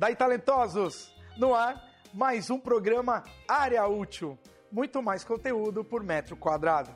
Daí, 0.00 0.16
talentosos, 0.16 1.14
no 1.36 1.54
ar, 1.54 1.78
mais 2.14 2.48
um 2.48 2.58
programa 2.58 3.22
Área 3.46 3.86
Útil. 3.86 4.38
Muito 4.72 5.02
mais 5.02 5.24
conteúdo 5.24 5.84
por 5.84 6.02
metro 6.02 6.38
quadrado. 6.38 6.90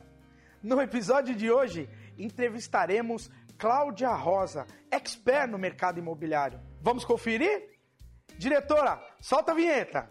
No 0.62 0.80
episódio 0.80 1.34
de 1.34 1.52
hoje, 1.52 1.86
entrevistaremos 2.18 3.30
Cláudia 3.58 4.08
Rosa, 4.14 4.66
expert 4.90 5.50
no 5.50 5.58
mercado 5.58 5.98
imobiliário. 5.98 6.58
Vamos 6.80 7.04
conferir? 7.04 7.78
Diretora, 8.38 8.98
solta 9.20 9.52
a 9.52 9.54
vinheta! 9.54 10.08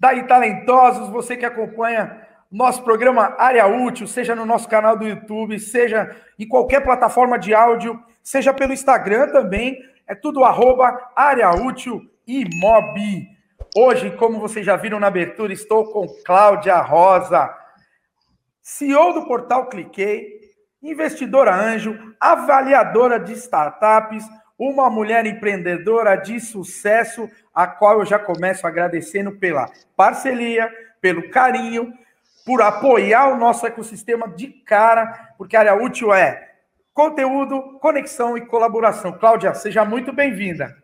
Daí, 0.00 0.26
talentosos, 0.26 1.08
você 1.10 1.36
que 1.36 1.46
acompanha 1.46 2.26
nosso 2.50 2.82
programa 2.82 3.36
Área 3.38 3.66
Útil, 3.66 4.08
seja 4.08 4.34
no 4.34 4.44
nosso 4.44 4.68
canal 4.68 4.96
do 4.96 5.06
YouTube, 5.06 5.58
seja 5.60 6.16
em 6.38 6.48
qualquer 6.48 6.82
plataforma 6.82 7.38
de 7.38 7.54
áudio, 7.54 8.02
seja 8.22 8.52
pelo 8.52 8.72
Instagram 8.72 9.28
também, 9.28 9.78
é 10.06 10.14
tudo 10.14 10.42
arroba 10.42 11.12
Área 11.14 11.50
Útil 11.50 12.02
Imob. 12.26 13.28
Hoje, 13.76 14.10
como 14.16 14.40
vocês 14.40 14.66
já 14.66 14.74
viram 14.74 14.98
na 14.98 15.06
abertura, 15.06 15.52
estou 15.52 15.92
com 15.92 16.08
Cláudia 16.24 16.76
Rosa, 16.80 17.54
CEO 18.60 19.12
do 19.12 19.26
portal 19.26 19.68
Cliquei, 19.68 20.40
investidora 20.82 21.54
anjo, 21.54 21.96
avaliadora 22.18 23.20
de 23.20 23.32
startups, 23.34 24.24
uma 24.58 24.90
mulher 24.90 25.24
empreendedora 25.24 26.16
de 26.16 26.40
sucesso, 26.40 27.30
a 27.54 27.68
qual 27.68 28.00
eu 28.00 28.04
já 28.04 28.18
começo 28.18 28.66
agradecendo 28.66 29.32
pela 29.38 29.70
parceria, 29.96 30.68
pelo 31.00 31.30
carinho, 31.30 31.92
por 32.50 32.62
apoiar 32.62 33.28
o 33.28 33.38
nosso 33.38 33.64
ecossistema 33.64 34.26
de 34.26 34.48
cara, 34.48 35.34
porque 35.38 35.56
a 35.56 35.60
área 35.60 35.74
útil 35.76 36.12
é 36.12 36.48
conteúdo, 36.92 37.78
conexão 37.78 38.36
e 38.36 38.44
colaboração. 38.44 39.16
Cláudia, 39.16 39.54
seja 39.54 39.84
muito 39.84 40.12
bem-vinda. 40.12 40.76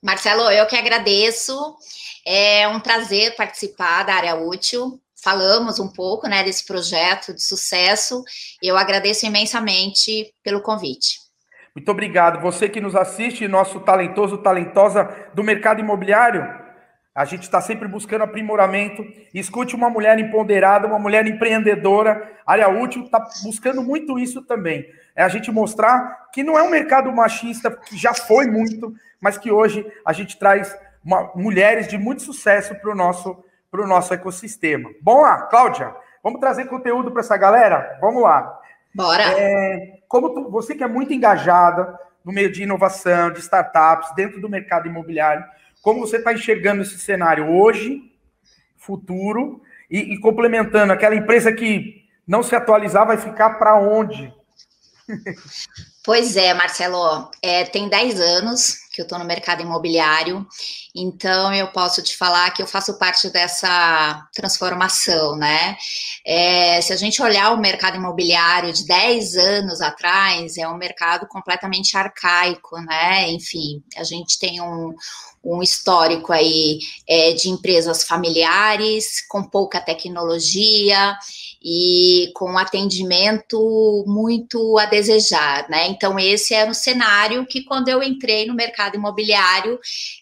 Marcelo, 0.00 0.48
eu 0.52 0.64
que 0.68 0.76
agradeço. 0.76 1.76
É 2.24 2.68
um 2.68 2.78
prazer 2.78 3.34
participar 3.34 4.04
da 4.04 4.14
área 4.14 4.36
útil. 4.36 5.00
Falamos 5.20 5.80
um 5.80 5.88
pouco 5.88 6.28
né, 6.28 6.44
desse 6.44 6.64
projeto 6.64 7.34
de 7.34 7.42
sucesso. 7.42 8.22
Eu 8.62 8.76
agradeço 8.76 9.26
imensamente 9.26 10.32
pelo 10.44 10.62
convite. 10.62 11.18
Muito 11.74 11.90
obrigado. 11.90 12.40
Você 12.40 12.68
que 12.68 12.80
nos 12.80 12.94
assiste, 12.94 13.48
nosso 13.48 13.80
talentoso, 13.80 14.38
talentosa 14.38 15.12
do 15.34 15.42
mercado 15.42 15.80
imobiliário, 15.80 16.63
a 17.14 17.24
gente 17.24 17.42
está 17.42 17.60
sempre 17.60 17.86
buscando 17.86 18.24
aprimoramento. 18.24 19.06
Escute 19.32 19.76
uma 19.76 19.88
mulher 19.88 20.18
empoderada, 20.18 20.88
uma 20.88 20.98
mulher 20.98 21.24
empreendedora. 21.26 22.32
Área 22.44 22.68
útil 22.68 23.04
está 23.04 23.24
buscando 23.44 23.82
muito 23.82 24.18
isso 24.18 24.42
também. 24.42 24.84
É 25.14 25.22
a 25.22 25.28
gente 25.28 25.52
mostrar 25.52 26.28
que 26.32 26.42
não 26.42 26.58
é 26.58 26.62
um 26.62 26.70
mercado 26.70 27.12
machista, 27.12 27.70
que 27.70 27.96
já 27.96 28.12
foi 28.12 28.46
muito, 28.46 28.92
mas 29.20 29.38
que 29.38 29.52
hoje 29.52 29.86
a 30.04 30.12
gente 30.12 30.36
traz 30.36 30.76
uma, 31.04 31.30
mulheres 31.36 31.86
de 31.86 31.96
muito 31.96 32.22
sucesso 32.22 32.74
para 32.74 32.90
o 32.90 32.96
nosso, 32.96 33.44
nosso 33.72 34.12
ecossistema. 34.12 34.90
Bom 35.00 35.22
lá, 35.22 35.42
Cláudia, 35.42 35.94
vamos 36.20 36.40
trazer 36.40 36.64
conteúdo 36.64 37.12
para 37.12 37.20
essa 37.20 37.36
galera? 37.36 37.96
Vamos 38.00 38.24
lá. 38.24 38.60
Bora! 38.92 39.22
É, 39.22 40.00
como 40.08 40.34
tu, 40.34 40.50
você 40.50 40.74
que 40.74 40.82
é 40.82 40.88
muito 40.88 41.12
engajada 41.12 41.96
no 42.24 42.32
meio 42.32 42.50
de 42.50 42.64
inovação, 42.64 43.30
de 43.30 43.38
startups, 43.38 44.12
dentro 44.16 44.40
do 44.40 44.48
mercado 44.48 44.88
imobiliário, 44.88 45.44
como 45.84 46.00
você 46.00 46.16
está 46.16 46.32
enxergando 46.32 46.80
esse 46.80 46.98
cenário 46.98 47.46
hoje, 47.54 48.10
futuro, 48.78 49.60
e, 49.90 50.14
e, 50.14 50.18
complementando, 50.18 50.94
aquela 50.94 51.14
empresa 51.14 51.52
que 51.52 52.02
não 52.26 52.42
se 52.42 52.56
atualizar 52.56 53.06
vai 53.06 53.18
ficar 53.18 53.58
para 53.58 53.78
onde? 53.78 54.32
Pois 56.02 56.36
é, 56.36 56.52
Marcelo, 56.54 57.30
é, 57.42 57.64
tem 57.64 57.88
10 57.88 58.20
anos 58.20 58.76
que 58.92 59.00
eu 59.00 59.04
estou 59.04 59.18
no 59.18 59.24
mercado 59.24 59.62
imobiliário, 59.62 60.46
então 60.94 61.52
eu 61.52 61.66
posso 61.68 62.02
te 62.02 62.16
falar 62.16 62.50
que 62.52 62.62
eu 62.62 62.66
faço 62.66 62.98
parte 62.98 63.28
dessa 63.30 64.26
transformação, 64.34 65.36
né? 65.36 65.76
É, 66.26 66.80
se 66.80 66.92
a 66.92 66.96
gente 66.96 67.20
olhar 67.22 67.52
o 67.52 67.60
mercado 67.60 67.96
imobiliário 67.96 68.72
de 68.72 68.86
10 68.86 69.36
anos 69.36 69.80
atrás, 69.80 70.56
é 70.56 70.68
um 70.68 70.76
mercado 70.76 71.26
completamente 71.26 71.96
arcaico, 71.96 72.78
né? 72.82 73.30
Enfim, 73.30 73.82
a 73.96 74.04
gente 74.04 74.38
tem 74.38 74.60
um, 74.60 74.94
um 75.44 75.62
histórico 75.62 76.32
aí 76.32 76.78
é, 77.06 77.32
de 77.32 77.48
empresas 77.48 78.04
familiares, 78.04 79.26
com 79.28 79.42
pouca 79.42 79.80
tecnologia 79.80 81.16
e 81.62 82.30
com 82.34 82.58
atendimento 82.58 84.04
muito 84.06 84.78
a 84.78 84.86
desejar, 84.86 85.68
né? 85.68 85.88
Então, 85.88 86.18
esse 86.18 86.52
era 86.52 86.70
o 86.70 86.74
cenário 86.74 87.46
que, 87.46 87.64
quando 87.64 87.88
eu 87.88 88.02
entrei 88.02 88.46
no 88.46 88.54
mercado 88.54 88.96
imobiliário, 88.96 89.78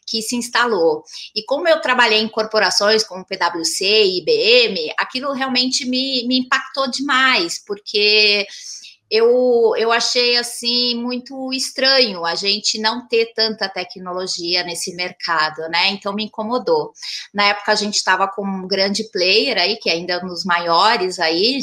que 0.07 0.23
se 0.23 0.37
instalou. 0.37 1.03
E 1.35 1.43
como 1.45 1.67
eu 1.67 1.81
trabalhei 1.81 2.21
em 2.21 2.29
corporações 2.29 3.03
como 3.03 3.25
PwC 3.25 3.85
e 3.85 4.19
IBM, 4.19 4.95
aquilo 4.99 5.33
realmente 5.33 5.85
me, 5.85 6.25
me 6.27 6.39
impactou 6.39 6.89
demais, 6.91 7.63
porque 7.67 8.47
eu, 9.13 9.75
eu 9.77 9.93
achei 9.93 10.39
assim 10.39 10.95
muito 10.95 11.53
estranho 11.53 12.25
a 12.25 12.35
gente 12.35 12.81
não 12.81 13.07
ter 13.07 13.35
tanta 13.35 13.69
tecnologia 13.69 14.65
nesse 14.65 14.95
mercado, 14.97 15.69
né? 15.69 15.91
Então 15.91 16.15
me 16.15 16.25
incomodou. 16.25 16.95
Na 17.35 17.49
época 17.49 17.73
a 17.73 17.75
gente 17.75 17.97
estava 17.97 18.27
com 18.27 18.43
um 18.43 18.67
grande 18.67 19.05
player 19.11 19.59
aí, 19.59 19.77
que 19.77 19.91
ainda 19.91 20.15
é 20.15 20.25
um 20.25 20.29
dos 20.29 20.47
maiores 20.47 21.19
aí, 21.21 21.61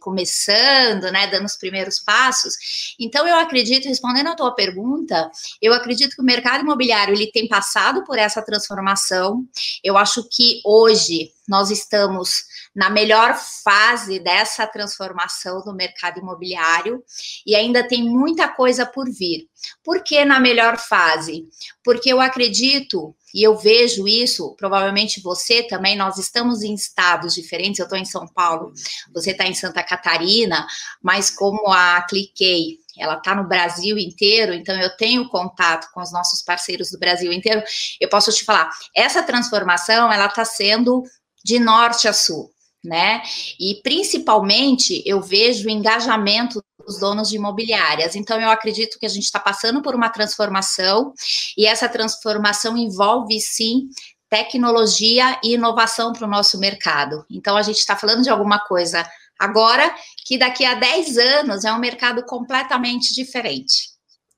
começando, 0.00 1.12
né? 1.12 1.28
Dando 1.28 1.44
os 1.44 1.54
primeiros 1.54 2.00
passos. 2.00 2.56
Então 2.98 3.28
eu 3.28 3.36
acredito, 3.36 3.86
respondendo 3.86 4.30
a 4.30 4.34
tua 4.34 4.52
pergunta, 4.52 5.30
eu 5.62 5.72
acredito 5.72 6.16
que 6.16 6.22
o 6.22 6.24
mercado 6.24 6.62
imobiliário 6.62 7.14
ele 7.14 7.30
tem 7.30 7.46
passado 7.46 8.02
por 8.02 8.18
essa 8.18 8.42
transformação. 8.42 9.46
Eu 9.84 9.96
acho 9.96 10.28
que 10.28 10.60
hoje 10.64 11.30
nós 11.48 11.70
estamos 11.70 12.44
na 12.74 12.90
melhor 12.90 13.34
fase 13.64 14.20
dessa 14.20 14.66
transformação 14.66 15.62
do 15.62 15.74
mercado 15.74 16.20
imobiliário 16.20 17.02
e 17.46 17.56
ainda 17.56 17.86
tem 17.86 18.04
muita 18.04 18.48
coisa 18.48 18.84
por 18.84 19.10
vir. 19.10 19.48
Por 19.82 20.04
que 20.04 20.24
na 20.24 20.38
melhor 20.38 20.76
fase? 20.76 21.48
Porque 21.82 22.12
eu 22.12 22.20
acredito 22.20 23.16
e 23.34 23.42
eu 23.42 23.56
vejo 23.56 24.08
isso, 24.08 24.54
provavelmente 24.56 25.20
você 25.20 25.62
também, 25.62 25.96
nós 25.96 26.18
estamos 26.18 26.62
em 26.62 26.74
estados 26.74 27.34
diferentes. 27.34 27.78
Eu 27.78 27.84
estou 27.84 27.98
em 27.98 28.04
São 28.04 28.26
Paulo, 28.26 28.72
você 29.12 29.32
está 29.32 29.46
em 29.46 29.54
Santa 29.54 29.82
Catarina, 29.82 30.66
mas 31.02 31.30
como 31.30 31.70
a 31.72 32.02
Cliquei 32.02 32.78
ela 32.98 33.14
está 33.14 33.34
no 33.34 33.46
Brasil 33.46 33.96
inteiro, 33.96 34.52
então 34.52 34.74
eu 34.76 34.90
tenho 34.96 35.28
contato 35.28 35.88
com 35.92 36.00
os 36.00 36.12
nossos 36.12 36.42
parceiros 36.42 36.90
do 36.90 36.98
Brasil 36.98 37.32
inteiro, 37.32 37.62
eu 38.00 38.08
posso 38.08 38.32
te 38.32 38.44
falar, 38.44 38.70
essa 38.94 39.22
transformação, 39.22 40.12
ela 40.12 40.26
está 40.26 40.44
sendo 40.44 41.04
de 41.48 41.58
norte 41.58 42.06
a 42.06 42.12
sul 42.12 42.50
né? 42.84 43.22
E 43.58 43.80
principalmente 43.82 45.02
eu 45.04 45.20
vejo 45.20 45.66
o 45.66 45.70
engajamento 45.70 46.62
dos 46.78 46.98
donos 46.98 47.28
de 47.28 47.36
imobiliárias. 47.36 48.14
Então, 48.14 48.40
eu 48.40 48.48
acredito 48.48 48.98
que 48.98 49.06
a 49.06 49.08
gente 49.08 49.24
está 49.24 49.40
passando 49.40 49.82
por 49.82 49.94
uma 49.94 50.08
transformação 50.08 51.12
e 51.56 51.66
essa 51.66 51.88
transformação 51.88 52.76
envolve 52.76 53.40
sim 53.40 53.88
tecnologia 54.30 55.38
e 55.42 55.54
inovação 55.54 56.12
para 56.12 56.26
o 56.26 56.30
nosso 56.30 56.58
mercado. 56.60 57.24
Então, 57.30 57.56
a 57.56 57.62
gente 57.62 57.78
está 57.78 57.96
falando 57.96 58.22
de 58.22 58.30
alguma 58.30 58.58
coisa 58.60 59.04
agora 59.38 59.94
que 60.24 60.38
daqui 60.38 60.64
a 60.64 60.74
10 60.74 61.18
anos 61.18 61.64
é 61.64 61.72
um 61.72 61.78
mercado 61.78 62.24
completamente 62.24 63.14
diferente. 63.14 63.88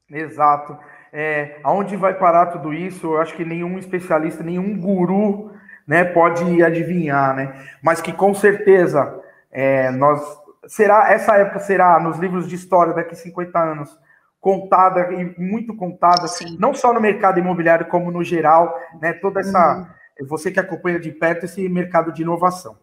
Exato. 0.09 0.77
É, 1.13 1.61
aonde 1.65 1.97
vai 1.97 2.17
parar 2.17 2.47
tudo 2.47 2.73
isso? 2.73 3.07
Eu 3.07 3.21
acho 3.21 3.37
que 3.37 3.45
nenhum 3.45 3.79
especialista, 3.79 4.43
nenhum 4.43 4.79
guru 4.79 5.50
né, 5.91 6.05
pode 6.05 6.63
adivinhar, 6.63 7.35
né? 7.35 7.53
Mas 7.83 8.01
que 8.01 8.13
com 8.13 8.33
certeza 8.33 9.13
é, 9.51 9.91
nós 9.91 10.23
será 10.69 11.11
essa 11.13 11.37
época 11.37 11.59
será 11.59 11.99
nos 11.99 12.17
livros 12.17 12.49
de 12.49 12.55
história 12.55 12.95
daqui 12.95 13.17
50 13.17 13.59
anos 13.59 13.99
contada 14.41 15.13
e 15.13 15.35
muito 15.37 15.75
contada, 15.75 16.29
Sim. 16.29 16.57
não 16.61 16.73
só 16.73 16.95
no 16.95 17.01
mercado 17.01 17.41
imobiliário 17.41 17.87
como 17.87 18.13
no 18.13 18.23
geral, 18.23 18.73
né? 19.03 19.13
Toda 19.15 19.41
essa 19.41 19.79
uhum. 20.21 20.29
você 20.29 20.53
que 20.53 20.61
acompanha 20.61 21.01
de 21.01 21.11
perto 21.11 21.47
esse 21.47 21.69
mercado 21.69 22.13
de 22.13 22.23
inovação. 22.23 22.77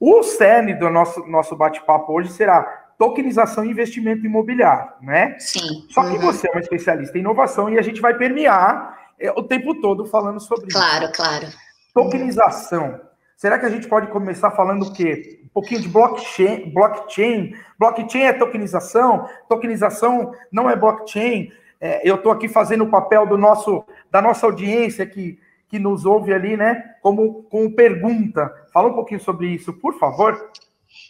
O 0.00 0.24
cerne 0.24 0.74
do 0.74 0.90
nosso 0.90 1.24
nosso 1.28 1.54
bate-papo 1.54 2.12
hoje 2.12 2.32
será 2.32 2.62
tokenização 2.98 3.64
e 3.64 3.70
investimento 3.70 4.26
imobiliário, 4.26 4.90
né? 5.00 5.36
Sim. 5.38 5.86
Só 5.88 6.02
que 6.02 6.16
uhum. 6.16 6.20
você 6.20 6.48
é 6.48 6.50
uma 6.50 6.60
especialista 6.60 7.16
em 7.16 7.20
inovação 7.20 7.70
e 7.70 7.78
a 7.78 7.82
gente 7.82 8.00
vai 8.00 8.14
permear 8.14 8.98
é, 9.20 9.30
o 9.30 9.42
tempo 9.44 9.80
todo 9.80 10.04
falando 10.04 10.40
sobre 10.40 10.68
claro, 10.68 11.04
isso. 11.04 11.12
Claro, 11.12 11.42
claro. 11.42 11.69
Tokenização. 11.92 13.00
Será 13.36 13.58
que 13.58 13.66
a 13.66 13.70
gente 13.70 13.88
pode 13.88 14.08
começar 14.08 14.50
falando 14.50 14.82
o 14.86 14.92
quê? 14.92 15.40
Um 15.44 15.48
pouquinho 15.48 15.80
de 15.80 15.88
blockchain. 15.88 16.70
Blockchain, 16.70 17.54
blockchain 17.78 18.22
é 18.22 18.32
tokenização. 18.34 19.26
Tokenização 19.48 20.32
não 20.52 20.68
é 20.68 20.76
blockchain. 20.76 21.50
É, 21.80 22.06
eu 22.08 22.16
estou 22.16 22.30
aqui 22.30 22.48
fazendo 22.48 22.84
o 22.84 22.90
papel 22.90 23.26
do 23.26 23.38
nosso, 23.38 23.82
da 24.10 24.20
nossa 24.20 24.44
audiência 24.44 25.06
que, 25.06 25.38
que 25.68 25.78
nos 25.78 26.04
ouve 26.04 26.34
ali, 26.34 26.56
né? 26.56 26.96
Como, 27.00 27.44
como 27.44 27.74
pergunta. 27.74 28.52
Fala 28.72 28.88
um 28.88 28.94
pouquinho 28.94 29.20
sobre 29.20 29.48
isso, 29.48 29.72
por 29.72 29.98
favor. 29.98 30.50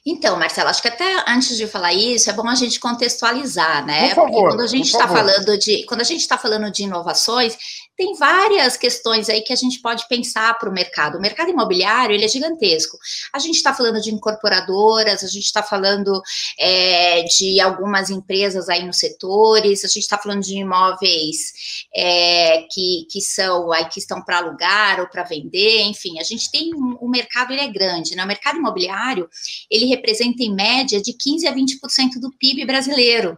Então, 0.05 0.39
Marcela, 0.39 0.71
acho 0.71 0.81
que 0.81 0.89
até 0.89 1.25
antes 1.29 1.57
de 1.57 1.67
falar 1.67 1.93
isso, 1.93 2.31
é 2.31 2.33
bom 2.33 2.49
a 2.49 2.55
gente 2.55 2.79
contextualizar, 2.81 3.85
né? 3.85 4.09
Por 4.09 4.15
favor, 4.15 4.31
Porque 4.31 4.49
quando 4.49 4.61
a 4.61 4.67
gente 4.67 4.87
está 4.87 5.09
falando 5.09 5.59
de 5.59 5.85
quando 5.87 6.01
a 6.01 6.05
gente 6.05 6.21
está 6.21 6.39
falando 6.39 6.71
de 6.71 6.85
inovações, 6.85 7.59
tem 8.01 8.15
várias 8.15 8.79
questões 8.79 9.29
aí 9.29 9.43
que 9.43 9.53
a 9.53 9.57
gente 9.57 9.79
pode 9.79 10.09
pensar 10.09 10.59
para 10.59 10.71
o 10.71 10.73
mercado. 10.73 11.19
O 11.19 11.21
mercado 11.21 11.51
imobiliário 11.51 12.15
ele 12.15 12.25
é 12.25 12.29
gigantesco. 12.29 12.97
A 13.31 13.39
gente 13.39 13.57
está 13.57 13.75
falando 13.75 14.01
de 14.01 14.11
incorporadoras, 14.11 15.23
a 15.23 15.27
gente 15.27 15.45
está 15.45 15.63
falando 15.63 16.19
é, 16.59 17.25
de 17.25 17.61
algumas 17.61 18.09
empresas 18.09 18.71
aí 18.71 18.87
nos 18.87 18.97
setores, 18.97 19.85
a 19.85 19.89
gente 19.89 19.99
está 19.99 20.17
falando 20.17 20.41
de 20.41 20.57
imóveis 20.57 21.85
é, 21.95 22.63
que, 22.71 23.07
que 23.11 23.21
são 23.21 23.71
aí 23.71 23.85
que 23.85 23.99
estão 23.99 24.23
para 24.23 24.39
alugar 24.39 25.01
ou 25.01 25.07
para 25.07 25.23
vender, 25.23 25.83
enfim, 25.83 26.19
a 26.19 26.23
gente 26.23 26.51
tem 26.51 26.71
o 26.75 27.07
mercado 27.07 27.53
ele 27.53 27.61
é 27.61 27.69
grande, 27.69 28.17
né? 28.17 28.25
O 28.25 28.27
mercado 28.27 28.57
imobiliário 28.57 29.29
ele 29.71 29.85
representa 29.85 30.43
em 30.43 30.55
média 30.55 31.03
de 31.03 31.13
15 31.13 31.47
a 31.47 31.55
20% 31.55 32.19
do 32.19 32.33
PIB 32.39 32.65
brasileiro. 32.65 33.37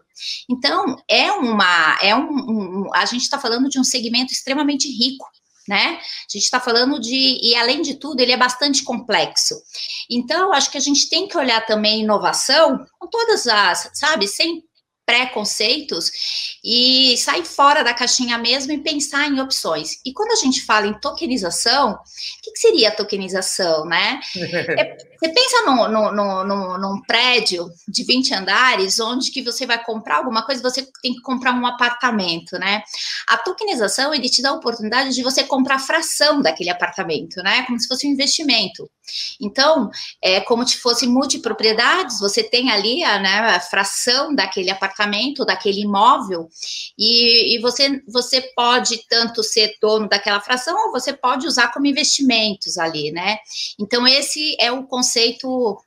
Então, 0.49 0.97
é 1.09 1.31
uma, 1.32 1.99
é 2.03 2.14
um, 2.14 2.29
um 2.29 2.94
a 2.94 3.05
gente 3.05 3.23
está 3.23 3.38
falando 3.38 3.69
de 3.69 3.79
um 3.79 3.85
segmento 3.85 4.32
extremamente 4.32 4.88
rico, 4.88 5.26
né? 5.69 5.99
A 5.99 6.32
gente 6.32 6.44
está 6.44 6.61
falando 6.61 7.00
de, 7.00 7.38
e 7.43 7.55
além 7.56 7.82
de 7.82 7.94
tudo, 7.94 8.20
ele 8.20 8.32
é 8.32 8.37
bastante 8.37 8.82
complexo. 8.82 9.55
Então, 10.11 10.53
acho 10.53 10.70
que 10.70 10.79
a 10.79 10.81
gente 10.81 11.09
tem 11.09 11.29
que 11.29 11.37
olhar 11.37 11.64
também 11.64 12.03
inovação 12.03 12.85
com 12.99 13.09
todas 13.09 13.47
as, 13.47 13.91
sabe, 13.94 14.26
sem 14.26 14.62
preconceitos 15.05 16.11
e 16.65 17.17
sair 17.19 17.44
fora 17.44 17.82
da 17.82 17.93
caixinha 17.93 18.38
mesmo 18.38 18.73
e 18.73 18.82
pensar 18.82 19.26
em 19.29 19.41
opções. 19.41 20.00
E 20.05 20.12
quando 20.12 20.32
a 20.32 20.37
gente 20.37 20.62
fala 20.62 20.87
em 20.87 20.99
tokenização, 21.00 21.93
o 21.93 21.99
que, 22.43 22.53
que 22.53 22.58
seria 22.58 22.94
tokenização, 22.94 23.85
né? 23.85 24.20
é, 24.79 24.97
você 25.23 25.29
pensa 25.29 25.63
no, 25.65 25.89
no, 25.89 26.45
no, 26.45 26.79
num 26.79 27.01
prédio 27.03 27.71
de 27.87 28.03
20 28.03 28.35
andares, 28.35 28.99
onde 28.99 29.31
que 29.31 29.41
você 29.41 29.65
vai 29.65 29.83
comprar 29.85 30.17
alguma 30.17 30.45
coisa, 30.45 30.61
você 30.61 30.83
tem 31.01 31.15
que 31.15 31.21
comprar 31.21 31.53
um 31.55 31.65
apartamento, 31.65 32.59
né? 32.59 32.83
A 33.29 33.37
tokenização, 33.37 34.13
ele 34.13 34.29
te 34.29 34.43
dá 34.43 34.51
a 34.51 34.55
oportunidade 34.55 35.15
de 35.15 35.23
você 35.23 35.45
comprar 35.45 35.79
fração 35.79 36.43
daquele 36.43 36.71
apartamento, 36.71 37.37
né? 37.41 37.63
Como 37.67 37.79
se 37.79 37.87
fosse 37.87 38.05
um 38.05 38.11
investimento. 38.11 38.91
Então, 39.41 39.91
é 40.23 40.41
como 40.41 40.67
se 40.67 40.79
fosse 40.79 41.07
multipropriedades, 41.07 42.19
você 42.19 42.43
tem 42.43 42.71
ali 42.71 43.03
a, 43.05 43.19
né, 43.19 43.39
a 43.57 43.61
fração 43.61 44.35
daquele 44.35 44.71
apartamento, 44.71 45.45
daquele 45.45 45.83
imóvel, 45.83 46.49
e, 46.99 47.57
e, 47.57 47.61
você, 47.61 48.01
você 48.09 48.41
pode 48.55 49.07
tanto 49.09 49.43
ser 49.43 49.75
dono 49.81 50.09
daquela 50.09 50.41
fração, 50.41 50.87
ou 50.87 50.93
você 50.93 51.13
pode 51.13 51.47
usar 51.47 51.73
como 51.73 51.87
investimentos 51.87 52.79
ali, 52.79 53.11
né? 53.13 53.39
Então, 53.79 54.07
esse 54.07 54.57
é 54.59 54.71
o 54.73 54.85
conceito 54.85 55.12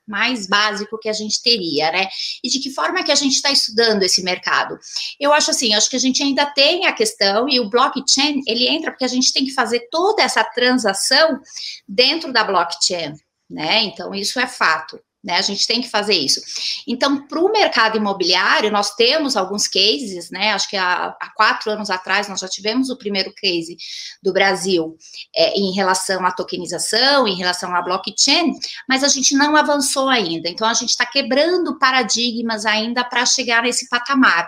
mais 0.08 0.48
básico 0.48 0.98
que 0.98 1.10
a 1.10 1.14
gente 1.14 1.42
teria, 1.42 1.92
né? 1.92 2.08
E 2.44 2.50
de 2.50 2.60
que 2.60 2.72
forma 2.72 3.04
que 3.04 3.12
a 3.12 3.16
gente 3.16 3.34
está 3.34 3.52
estudando 3.52 4.04
esse 4.04 4.24
mercado? 4.24 4.78
Eu 5.20 5.34
acho 5.34 5.52
assim, 5.52 5.74
acho 5.74 5.90
que 5.90 5.96
a 5.96 6.00
gente 6.00 6.22
ainda 6.22 6.46
tem 6.46 6.86
a 6.86 6.94
questão, 6.94 7.48
e 7.50 7.60
o 7.60 7.70
blockchain, 7.70 8.42
ele 8.48 8.68
entra 8.68 8.92
porque 8.92 9.06
a 9.06 9.10
gente 9.10 9.34
tem 9.34 9.46
que 9.46 9.54
fazer 9.54 9.88
toda 9.92 10.22
essa 10.24 10.44
transação 10.44 11.40
dentro 11.88 12.32
da 12.32 12.44
blockchain 12.44 13.16
né? 13.50 13.84
Então, 13.84 14.14
isso 14.14 14.40
é 14.40 14.48
fato. 14.48 15.00
Né, 15.26 15.38
a 15.38 15.42
gente 15.42 15.66
tem 15.66 15.82
que 15.82 15.90
fazer 15.90 16.14
isso. 16.14 16.40
Então, 16.88 17.26
para 17.26 17.40
o 17.40 17.52
mercado 17.52 17.98
imobiliário, 17.98 18.72
nós 18.72 18.94
temos 18.94 19.36
alguns 19.36 19.68
cases, 19.68 20.30
né? 20.30 20.52
Acho 20.52 20.70
que 20.70 20.78
há, 20.78 21.08
há, 21.20 21.34
quatro 21.34 21.72
anos 21.72 21.90
atrás 21.90 22.30
nós 22.30 22.42
já 22.42 22.48
tivemos 22.48 22.92
o 22.92 22.98
primeiro 22.98 23.34
case 23.34 23.76
do 24.22 24.32
Brasil 24.32 24.96
é, 25.36 25.58
em 25.58 25.74
relação 25.74 26.24
à 26.24 26.32
tokenização, 26.32 27.28
em 27.28 27.34
relação 27.34 27.76
à 27.76 27.82
blockchain, 27.82 28.52
mas 28.88 29.04
a 29.04 29.08
gente 29.08 29.34
não 29.34 29.56
avançou 29.56 30.10
ainda. 30.10 30.48
Então, 30.48 30.68
a 30.68 30.76
gente 30.76 30.90
está 30.90 31.08
quebrando 31.08 31.80
paradigmas 31.80 32.64
ainda 32.64 33.04
para 33.04 33.26
chegar 33.26 33.64
nesse 33.64 33.90
patamar. 33.90 34.48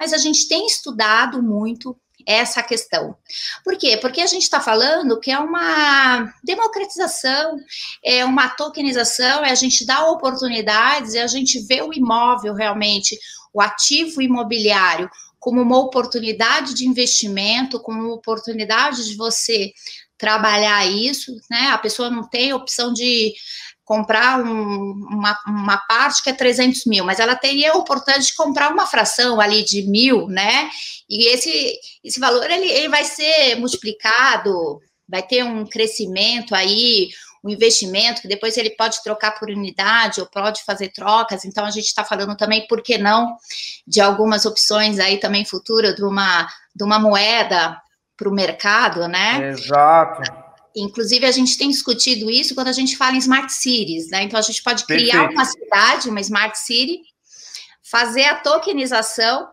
Mas 0.00 0.14
a 0.14 0.16
gente 0.16 0.48
tem 0.48 0.64
estudado 0.66 1.42
muito 1.42 1.94
essa 2.26 2.62
questão. 2.62 3.16
Por 3.64 3.76
quê? 3.76 3.96
Porque 3.96 4.20
a 4.20 4.26
gente 4.26 4.42
está 4.42 4.60
falando 4.60 5.20
que 5.20 5.30
é 5.30 5.38
uma 5.38 6.32
democratização, 6.42 7.56
é 8.02 8.24
uma 8.24 8.48
tokenização, 8.48 9.44
é 9.44 9.50
a 9.50 9.54
gente 9.54 9.86
dar 9.86 10.06
oportunidades, 10.06 11.14
é 11.14 11.22
a 11.22 11.26
gente 11.26 11.60
ver 11.60 11.82
o 11.82 11.92
imóvel 11.92 12.54
realmente, 12.54 13.18
o 13.52 13.60
ativo 13.60 14.20
imobiliário, 14.22 15.10
como 15.38 15.60
uma 15.60 15.78
oportunidade 15.78 16.74
de 16.74 16.88
investimento, 16.88 17.80
como 17.80 18.00
uma 18.00 18.14
oportunidade 18.14 19.06
de 19.06 19.16
você 19.16 19.72
trabalhar 20.16 20.86
isso, 20.86 21.32
né? 21.50 21.68
A 21.68 21.78
pessoa 21.78 22.08
não 22.08 22.28
tem 22.28 22.54
opção 22.54 22.92
de 22.92 23.34
comprar 23.84 24.40
um, 24.40 24.92
uma, 25.10 25.38
uma 25.46 25.76
parte 25.76 26.22
que 26.22 26.30
é 26.30 26.32
300 26.32 26.86
mil, 26.86 27.04
mas 27.04 27.20
ela 27.20 27.36
teria 27.36 27.72
a 27.72 27.76
oportunidade 27.76 28.26
de 28.26 28.34
comprar 28.34 28.72
uma 28.72 28.86
fração 28.86 29.40
ali 29.40 29.62
de 29.62 29.82
mil, 29.82 30.26
né? 30.26 30.70
E 31.08 31.28
esse, 31.28 31.78
esse 32.02 32.18
valor 32.18 32.50
ele, 32.50 32.66
ele 32.66 32.88
vai 32.88 33.04
ser 33.04 33.56
multiplicado, 33.56 34.80
vai 35.08 35.22
ter 35.22 35.44
um 35.44 35.66
crescimento 35.66 36.54
aí, 36.54 37.10
um 37.44 37.50
investimento 37.50 38.22
que 38.22 38.28
depois 38.28 38.56
ele 38.56 38.70
pode 38.70 39.02
trocar 39.02 39.38
por 39.38 39.50
unidade 39.50 40.20
ou 40.20 40.26
pode 40.26 40.64
fazer 40.64 40.88
trocas. 40.88 41.44
Então 41.44 41.66
a 41.66 41.70
gente 41.70 41.84
está 41.86 42.02
falando 42.02 42.34
também, 42.36 42.66
por 42.66 42.82
que 42.82 42.96
não, 42.96 43.36
de 43.86 44.00
algumas 44.00 44.46
opções 44.46 44.98
aí 44.98 45.18
também 45.18 45.44
futuras 45.44 45.94
de 45.94 46.02
uma, 46.02 46.48
de 46.74 46.82
uma 46.82 46.98
moeda 46.98 47.78
para 48.16 48.28
o 48.30 48.32
mercado, 48.32 49.06
né? 49.06 49.50
Exato. 49.50 50.43
Inclusive, 50.76 51.24
a 51.24 51.30
gente 51.30 51.56
tem 51.56 51.70
discutido 51.70 52.30
isso 52.30 52.54
quando 52.54 52.68
a 52.68 52.72
gente 52.72 52.96
fala 52.96 53.14
em 53.14 53.18
smart 53.18 53.52
cities, 53.52 54.10
né? 54.10 54.22
Então, 54.22 54.38
a 54.38 54.42
gente 54.42 54.62
pode 54.62 54.84
criar 54.84 55.28
Perfeito. 55.28 55.32
uma 55.32 55.44
cidade, 55.44 56.08
uma 56.08 56.20
smart 56.20 56.58
city, 56.58 57.00
fazer 57.82 58.24
a 58.24 58.34
tokenização 58.34 59.48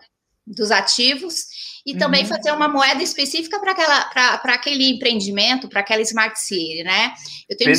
dos 0.47 0.71
ativos 0.71 1.45
e 1.85 1.94
uhum. 1.94 2.00
também 2.00 2.25
fazer 2.25 2.51
uma 2.51 2.68
moeda 2.68 3.01
específica 3.03 3.59
para 3.59 4.53
aquele 4.53 4.89
empreendimento, 4.89 5.68
para 5.68 5.81
aquela 5.81 6.01
smart 6.01 6.39
city, 6.39 6.83
né? 6.83 7.13
Eu 7.50 7.57
tenho, 7.57 7.71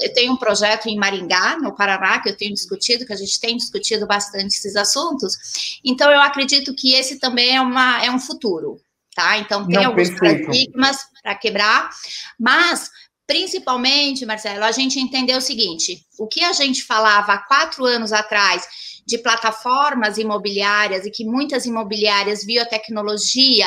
eu 0.00 0.14
tenho 0.14 0.32
um 0.32 0.36
projeto 0.36 0.88
em 0.88 0.96
Maringá, 0.96 1.56
no 1.58 1.74
Paraná, 1.74 2.20
que 2.20 2.28
eu 2.28 2.36
tenho 2.36 2.54
discutido, 2.54 3.06
que 3.06 3.12
a 3.12 3.16
gente 3.16 3.40
tem 3.40 3.56
discutido 3.56 4.06
bastante 4.06 4.54
esses 4.54 4.76
assuntos. 4.76 5.80
Então, 5.84 6.10
eu 6.10 6.20
acredito 6.20 6.74
que 6.74 6.94
esse 6.94 7.18
também 7.18 7.56
é, 7.56 7.60
uma, 7.60 8.04
é 8.04 8.10
um 8.10 8.18
futuro, 8.18 8.80
tá? 9.14 9.38
Então, 9.38 9.66
tem 9.66 9.76
Não, 9.76 9.86
alguns 9.86 10.10
perfeito. 10.10 10.46
paradigmas 10.46 10.98
para 11.22 11.34
quebrar, 11.34 11.90
mas 12.38 12.90
principalmente, 13.26 14.26
Marcelo, 14.26 14.64
a 14.64 14.72
gente 14.72 14.98
entendeu 14.98 15.38
o 15.38 15.42
seguinte: 15.42 16.04
o 16.18 16.26
que 16.26 16.42
a 16.42 16.52
gente 16.52 16.82
falava 16.82 17.32
há 17.32 17.38
quatro 17.38 17.84
anos 17.84 18.12
atrás 18.12 18.66
de 19.06 19.18
plataformas 19.18 20.18
imobiliárias 20.18 21.06
e 21.06 21.10
que 21.10 21.24
muitas 21.24 21.64
imobiliárias 21.64 22.44
biotecnologia, 22.44 23.66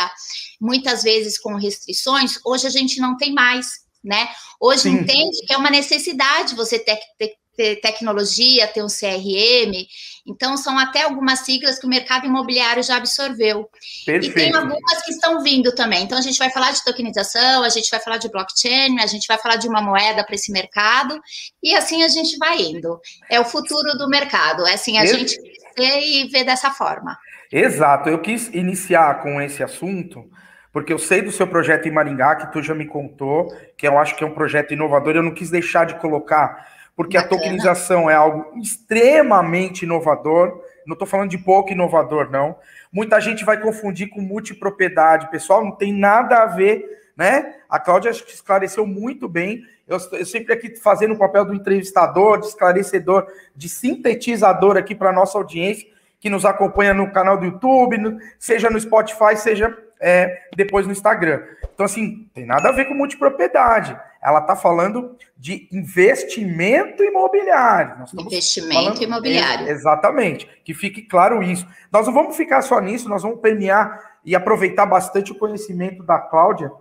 muitas 0.60 1.04
vezes 1.04 1.38
com 1.38 1.56
restrições, 1.56 2.40
hoje 2.46 2.68
a 2.68 2.70
gente 2.70 3.00
não 3.00 3.16
tem 3.16 3.34
mais, 3.34 3.68
né? 4.04 4.30
Hoje 4.60 4.84
Sim. 4.84 4.96
entende 4.96 5.46
que 5.46 5.54
é 5.54 5.58
uma 5.58 5.70
necessidade 5.70 6.56
você 6.56 6.78
ter, 6.78 7.00
ter, 7.18 7.34
ter 7.56 7.76
tecnologia, 7.78 8.68
ter 8.68 8.84
um 8.84 8.88
CRM. 8.88 9.86
Então, 10.26 10.56
são 10.56 10.80
até 10.80 11.02
algumas 11.02 11.40
siglas 11.40 11.78
que 11.78 11.86
o 11.86 11.90
mercado 11.90 12.26
imobiliário 12.26 12.82
já 12.82 12.98
absorveu. 12.98 13.70
Perfeito. 14.06 14.32
E 14.32 14.34
tem 14.34 14.56
algumas 14.56 15.02
que 15.04 15.12
estão 15.12 15.42
vindo 15.44 15.74
também. 15.76 16.04
Então, 16.04 16.18
a 16.18 16.22
gente 16.22 16.40
vai 16.40 16.50
falar 16.50 16.72
de 16.72 16.84
tokenização, 16.84 17.64
a 17.64 17.70
gente 17.70 17.90
vai 17.90 18.00
falar 18.00 18.18
de 18.18 18.32
blockchain, 18.32 19.00
a 19.00 19.08
gente 19.08 19.28
vai 19.28 19.38
falar 19.38 19.58
de 19.58 19.68
uma 19.68 19.82
moeda 19.82 20.24
para 20.24 20.36
esse 20.36 20.52
mercado, 20.52 21.20
e 21.62 21.76
assim 21.76 22.04
a 22.04 22.08
gente 22.08 22.38
vai 22.38 22.62
indo. 22.62 23.00
É 23.30 23.40
o 23.40 23.46
futuro 23.46 23.98
do 23.98 24.08
mercado. 24.08 24.66
É 24.66 24.74
assim, 24.74 24.98
a 24.98 25.06
gente 25.06 25.36
vê 25.78 26.00
e 26.00 26.28
vê 26.30 26.44
dessa 26.44 26.72
forma. 26.72 27.18
Exato. 27.52 28.10
Eu 28.10 28.20
quis 28.20 28.48
iniciar 28.48 29.22
com 29.22 29.42
esse 29.42 29.62
assunto 29.62 30.30
porque 30.74 30.92
eu 30.92 30.98
sei 30.98 31.22
do 31.22 31.32
seu 31.32 31.48
projeto 31.48 31.88
em 31.88 31.92
Maringá, 31.92 32.36
que 32.36 32.52
tu 32.52 32.60
já 32.60 32.74
me 32.74 32.88
contou, 32.88 33.48
que 33.78 33.88
eu 33.88 33.96
acho 34.00 34.16
que 34.16 34.24
é 34.24 34.28
um 34.28 34.34
projeto 34.34 34.74
inovador, 34.74 35.16
eu 35.16 35.22
não 35.22 35.32
quis 35.32 35.52
deixar 35.52 35.86
de 35.86 35.94
colocar 36.00 36.68
porque 36.96 37.18
Bacana. 37.18 37.36
a 37.36 37.38
tokenização 37.38 38.10
é 38.10 38.14
algo 38.14 38.60
extremamente 38.60 39.84
inovador. 39.84 40.62
Não 40.86 40.94
estou 40.94 41.08
falando 41.08 41.30
de 41.30 41.38
pouco 41.38 41.72
inovador, 41.72 42.30
não. 42.30 42.56
Muita 42.92 43.20
gente 43.20 43.44
vai 43.44 43.60
confundir 43.60 44.10
com 44.10 44.22
multipropriedade. 44.22 45.32
Pessoal, 45.32 45.64
não 45.64 45.72
tem 45.72 45.92
nada 45.92 46.44
a 46.44 46.46
ver, 46.46 46.86
né? 47.18 47.56
A 47.68 47.80
Cláudia 47.80 48.10
esclareceu 48.10 48.86
muito 48.86 49.28
bem. 49.28 49.62
Eu, 49.88 49.98
eu 50.12 50.26
sempre 50.26 50.54
aqui 50.54 50.76
fazendo 50.76 51.14
o 51.14 51.18
papel 51.18 51.46
do 51.46 51.56
entrevistador, 51.56 52.40
de 52.40 52.48
esclarecedor, 52.48 53.28
de 53.56 53.68
sintetizador 53.68 54.78
aqui 54.78 54.94
para 54.94 55.10
a 55.10 55.14
nossa 55.14 55.38
audiência, 55.38 55.88
que 56.20 56.30
nos 56.30 56.46
acompanha 56.46 56.94
no 56.94 57.12
canal 57.12 57.38
do 57.38 57.46
YouTube, 57.46 57.98
no, 57.98 58.20
seja 58.38 58.70
no 58.70 58.80
Spotify, 58.80 59.36
seja 59.36 59.76
é, 60.00 60.44
depois 60.56 60.86
no 60.86 60.92
Instagram. 60.92 61.42
Então, 61.74 61.86
assim, 61.86 62.30
tem 62.34 62.46
nada 62.46 62.70
a 62.70 62.72
ver 62.72 62.86
com 62.86 62.94
multipropriedade. 62.94 63.98
Ela 64.24 64.40
está 64.40 64.56
falando 64.56 65.18
de 65.38 65.68
investimento 65.72 67.04
imobiliário. 67.04 68.06
investimento 68.14 68.74
falando, 68.74 69.04
imobiliário. 69.04 69.68
exatamente. 69.68 70.48
Que 70.64 70.74
fique 70.74 71.02
claro 71.02 71.44
isso. 71.44 71.68
Nós 71.92 72.08
não 72.08 72.14
vamos 72.14 72.38
ficar 72.38 72.62
só 72.62 72.80
nisso, 72.80 73.10
nós 73.10 73.24
vamos 73.24 73.42
permear 73.42 74.18
e 74.24 74.34
aproveitar 74.36 74.86
bastante 74.86 75.34
o 75.34 75.38
conhecimento 75.38 76.04
da 76.04 76.20
Cláudia. 76.20 76.72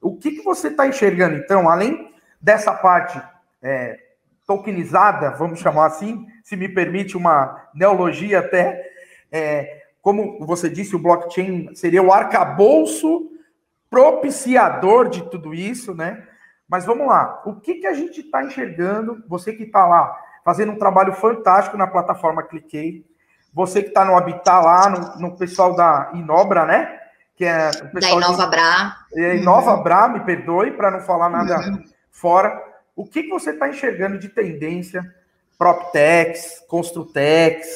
O 0.00 0.16
que, 0.16 0.30
que 0.30 0.42
você 0.42 0.68
está 0.68 0.86
enxergando, 0.86 1.36
então, 1.36 1.68
além 1.68 2.14
dessa 2.40 2.72
parte 2.72 3.20
é, 3.60 3.98
tokenizada, 4.46 5.30
vamos 5.30 5.58
chamar 5.58 5.86
assim, 5.86 6.24
se 6.44 6.54
me 6.54 6.68
permite 6.68 7.16
uma 7.16 7.68
neologia 7.74 8.38
até, 8.38 8.80
é, 9.32 9.82
como 10.00 10.38
você 10.46 10.70
disse, 10.70 10.94
o 10.94 11.00
blockchain 11.00 11.74
seria 11.74 12.02
o 12.02 12.12
arcabouço 12.12 13.28
propiciador 13.90 15.08
de 15.08 15.28
tudo 15.28 15.52
isso, 15.52 15.92
né? 15.92 16.22
Mas 16.68 16.84
vamos 16.84 17.06
lá, 17.06 17.42
o 17.44 17.54
que, 17.54 17.74
que 17.74 17.86
a 17.86 17.94
gente 17.94 18.20
está 18.20 18.42
enxergando? 18.42 19.22
Você 19.28 19.52
que 19.52 19.64
está 19.64 19.86
lá 19.86 20.16
fazendo 20.44 20.72
um 20.72 20.78
trabalho 20.78 21.12
fantástico 21.12 21.76
na 21.76 21.86
plataforma 21.86 22.42
Cliquei, 22.42 23.04
você 23.52 23.82
que 23.82 23.88
está 23.88 24.04
no 24.04 24.16
Habitat 24.16 24.64
lá, 24.64 24.88
no, 24.88 25.20
no, 25.20 25.36
pessoal 25.36 25.74
da 25.74 26.10
Inobra, 26.14 26.64
né? 26.66 27.00
Que 27.34 27.44
é 27.44 27.70
o 27.70 27.90
pessoal 27.90 28.20
da 28.20 28.26
Inova 28.26 28.44
de, 28.44 28.50
Bra. 28.50 28.96
É, 29.14 29.36
Inova 29.36 29.74
uhum. 29.76 29.82
Bra, 29.82 30.08
me 30.08 30.20
perdoe 30.20 30.72
para 30.72 30.90
não 30.90 31.00
falar 31.00 31.30
nada 31.30 31.58
uhum. 31.58 31.82
fora. 32.10 32.62
O 32.94 33.04
que, 33.04 33.24
que 33.24 33.30
você 33.30 33.50
está 33.50 33.68
enxergando 33.68 34.18
de 34.18 34.28
tendência? 34.28 35.02
PropTechs, 35.58 36.64
Construtex, 36.68 37.66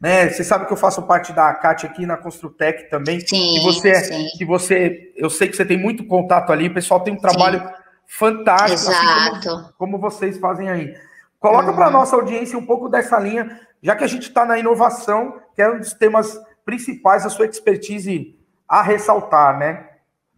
né? 0.00 0.28
Você 0.28 0.42
sabe 0.42 0.66
que 0.66 0.72
eu 0.72 0.76
faço 0.76 1.02
parte 1.02 1.32
da 1.32 1.48
ACAT 1.48 1.86
aqui 1.86 2.06
na 2.06 2.16
Construtec 2.16 2.88
também. 2.90 3.20
Sim, 3.20 3.56
e 3.56 3.60
você, 3.62 3.94
sim. 3.96 4.26
que 4.38 4.44
você, 4.44 5.12
eu 5.16 5.30
sei 5.30 5.48
que 5.48 5.56
você 5.56 5.64
tem 5.64 5.78
muito 5.78 6.06
contato 6.06 6.52
ali, 6.52 6.68
o 6.68 6.74
pessoal 6.74 7.00
tem 7.00 7.14
um 7.14 7.20
trabalho 7.20 7.60
sim. 7.60 7.85
Fantástico, 8.06 8.90
assim 8.90 9.40
como, 9.48 9.72
como, 9.78 9.98
vocês 9.98 10.38
fazem 10.38 10.68
aí. 10.68 10.96
Coloca 11.38 11.70
uhum. 11.70 11.76
para 11.76 11.90
nossa 11.90 12.16
audiência 12.16 12.58
um 12.58 12.64
pouco 12.64 12.88
dessa 12.88 13.18
linha, 13.18 13.60
já 13.82 13.94
que 13.94 14.04
a 14.04 14.06
gente 14.06 14.28
está 14.28 14.44
na 14.44 14.58
inovação, 14.58 15.40
que 15.54 15.62
é 15.62 15.70
um 15.70 15.78
dos 15.78 15.92
temas 15.92 16.38
principais 16.64 17.24
da 17.24 17.30
sua 17.30 17.46
expertise 17.46 18.36
a 18.68 18.82
ressaltar, 18.82 19.58
né? 19.58 19.88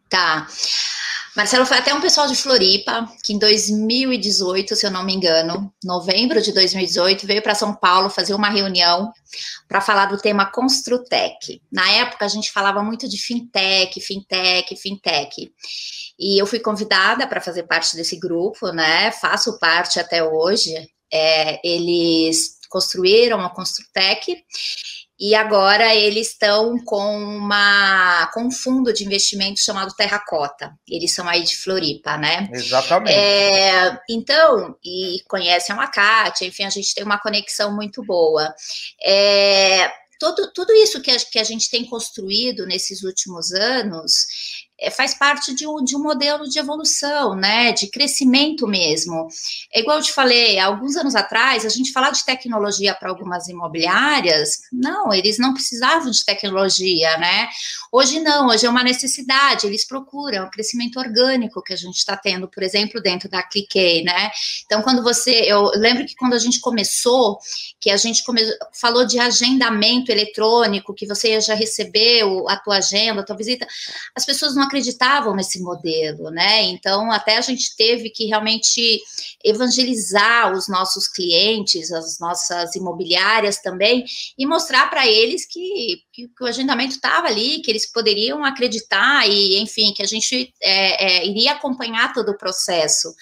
Tá. 0.08 0.46
Marcelo, 1.38 1.64
foi 1.64 1.78
até 1.78 1.94
um 1.94 2.00
pessoal 2.00 2.26
de 2.26 2.34
Floripa 2.34 3.08
que 3.22 3.32
em 3.32 3.38
2018, 3.38 4.74
se 4.74 4.84
eu 4.84 4.90
não 4.90 5.04
me 5.04 5.14
engano, 5.14 5.72
novembro 5.84 6.42
de 6.42 6.50
2018, 6.50 7.24
veio 7.28 7.40
para 7.40 7.54
São 7.54 7.72
Paulo 7.72 8.10
fazer 8.10 8.34
uma 8.34 8.50
reunião 8.50 9.12
para 9.68 9.80
falar 9.80 10.06
do 10.06 10.18
tema 10.18 10.50
Construtec. 10.50 11.62
Na 11.70 11.88
época 11.92 12.24
a 12.24 12.28
gente 12.28 12.50
falava 12.50 12.82
muito 12.82 13.08
de 13.08 13.16
fintech, 13.18 14.00
fintech, 14.00 14.74
fintech. 14.74 15.52
E 16.18 16.42
eu 16.42 16.44
fui 16.44 16.58
convidada 16.58 17.24
para 17.24 17.40
fazer 17.40 17.62
parte 17.68 17.94
desse 17.94 18.18
grupo, 18.18 18.72
né? 18.72 19.12
Faço 19.12 19.60
parte 19.60 20.00
até 20.00 20.24
hoje. 20.24 20.74
É, 21.08 21.60
eles 21.64 22.58
construíram 22.68 23.40
a 23.40 23.48
Construtec 23.48 24.44
e 25.18 25.34
agora 25.34 25.94
eles 25.94 26.28
estão 26.28 26.78
com 26.84 27.16
uma 27.16 28.30
com 28.32 28.44
um 28.44 28.50
fundo 28.50 28.92
de 28.92 29.04
investimento 29.04 29.60
chamado 29.60 29.94
Terracota. 29.94 30.72
Eles 30.86 31.12
são 31.12 31.28
aí 31.28 31.42
de 31.42 31.56
Floripa, 31.56 32.16
né? 32.16 32.48
Exatamente. 32.52 33.16
É, 33.16 33.98
então, 34.08 34.76
e 34.84 35.22
conhecem 35.28 35.74
a 35.74 35.86
Kátia, 35.88 36.46
enfim, 36.46 36.64
a 36.64 36.70
gente 36.70 36.94
tem 36.94 37.04
uma 37.04 37.18
conexão 37.18 37.74
muito 37.74 38.04
boa. 38.04 38.54
É, 39.04 39.90
todo, 40.18 40.52
tudo 40.52 40.72
isso 40.72 41.00
que 41.00 41.10
a, 41.10 41.16
que 41.16 41.38
a 41.38 41.44
gente 41.44 41.70
tem 41.70 41.84
construído 41.84 42.66
nesses 42.66 43.02
últimos 43.02 43.52
anos 43.52 44.26
é, 44.80 44.90
faz 44.90 45.14
parte 45.14 45.54
de 45.54 45.66
um, 45.66 45.82
de 45.82 45.96
um 45.96 46.02
modelo 46.02 46.48
de 46.48 46.58
evolução, 46.58 47.34
né, 47.34 47.72
de 47.72 47.88
crescimento 47.88 48.66
mesmo. 48.66 49.28
É 49.72 49.80
igual 49.80 49.98
eu 49.98 50.02
te 50.02 50.12
falei, 50.12 50.58
alguns 50.58 50.96
anos 50.96 51.16
atrás, 51.16 51.66
a 51.66 51.68
gente 51.68 51.92
falava 51.92 52.14
de 52.14 52.24
tecnologia 52.24 52.94
para 52.94 53.08
algumas 53.08 53.48
imobiliárias, 53.48 54.60
não, 54.72 55.12
eles 55.12 55.38
não 55.38 55.52
precisavam 55.52 56.10
de 56.10 56.24
tecnologia, 56.24 57.16
né? 57.18 57.48
Hoje 57.90 58.20
não, 58.20 58.48
hoje 58.48 58.66
é 58.66 58.70
uma 58.70 58.84
necessidade, 58.84 59.66
eles 59.66 59.86
procuram 59.86 60.44
o 60.44 60.50
crescimento 60.50 60.98
orgânico 60.98 61.62
que 61.62 61.72
a 61.72 61.76
gente 61.76 61.96
está 61.96 62.16
tendo, 62.16 62.46
por 62.48 62.62
exemplo, 62.62 63.00
dentro 63.00 63.28
da 63.28 63.42
Cliquei, 63.42 64.02
né? 64.04 64.30
Então, 64.64 64.82
quando 64.82 65.02
você, 65.02 65.30
eu 65.46 65.70
lembro 65.74 66.06
que 66.06 66.14
quando 66.14 66.34
a 66.34 66.38
gente 66.38 66.60
começou, 66.60 67.38
que 67.80 67.90
a 67.90 67.96
gente 67.96 68.22
come, 68.24 68.42
falou 68.72 69.06
de 69.06 69.18
agendamento 69.18 70.12
eletrônico, 70.12 70.94
que 70.94 71.06
você 71.06 71.40
já 71.40 71.54
recebeu 71.54 72.48
a 72.48 72.56
tua 72.56 72.76
agenda, 72.76 73.22
a 73.22 73.24
tua 73.24 73.36
visita, 73.36 73.66
as 74.14 74.24
pessoas 74.24 74.54
não 74.54 74.67
acreditavam 74.68 75.34
nesse 75.34 75.60
modelo, 75.60 76.30
né? 76.30 76.62
Então, 76.64 77.10
até 77.10 77.36
a 77.36 77.40
gente 77.40 77.74
teve 77.76 78.10
que 78.10 78.26
realmente 78.26 79.00
evangelizar 79.44 80.52
os 80.52 80.68
nossos 80.68 81.08
clientes, 81.08 81.90
as 81.92 82.18
nossas 82.20 82.74
imobiliárias 82.76 83.60
também, 83.60 84.04
e 84.38 84.46
mostrar 84.46 84.88
para 84.88 85.06
eles 85.06 85.46
que, 85.46 86.02
que, 86.12 86.28
o 86.40 86.46
agendamento 86.46 86.94
estava 86.94 87.26
ali, 87.26 87.60
que 87.60 87.70
eles 87.70 87.90
poderiam 87.90 88.44
acreditar 88.44 89.28
e, 89.28 89.58
enfim, 89.58 89.92
que 89.92 90.02
a 90.02 90.06
gente 90.06 90.52
é, 90.62 91.06
é, 91.06 91.26
iria 91.26 91.52
acompanhar 91.52 92.12
todo 92.12 92.30
o 92.30 92.38
processo. 92.38 93.12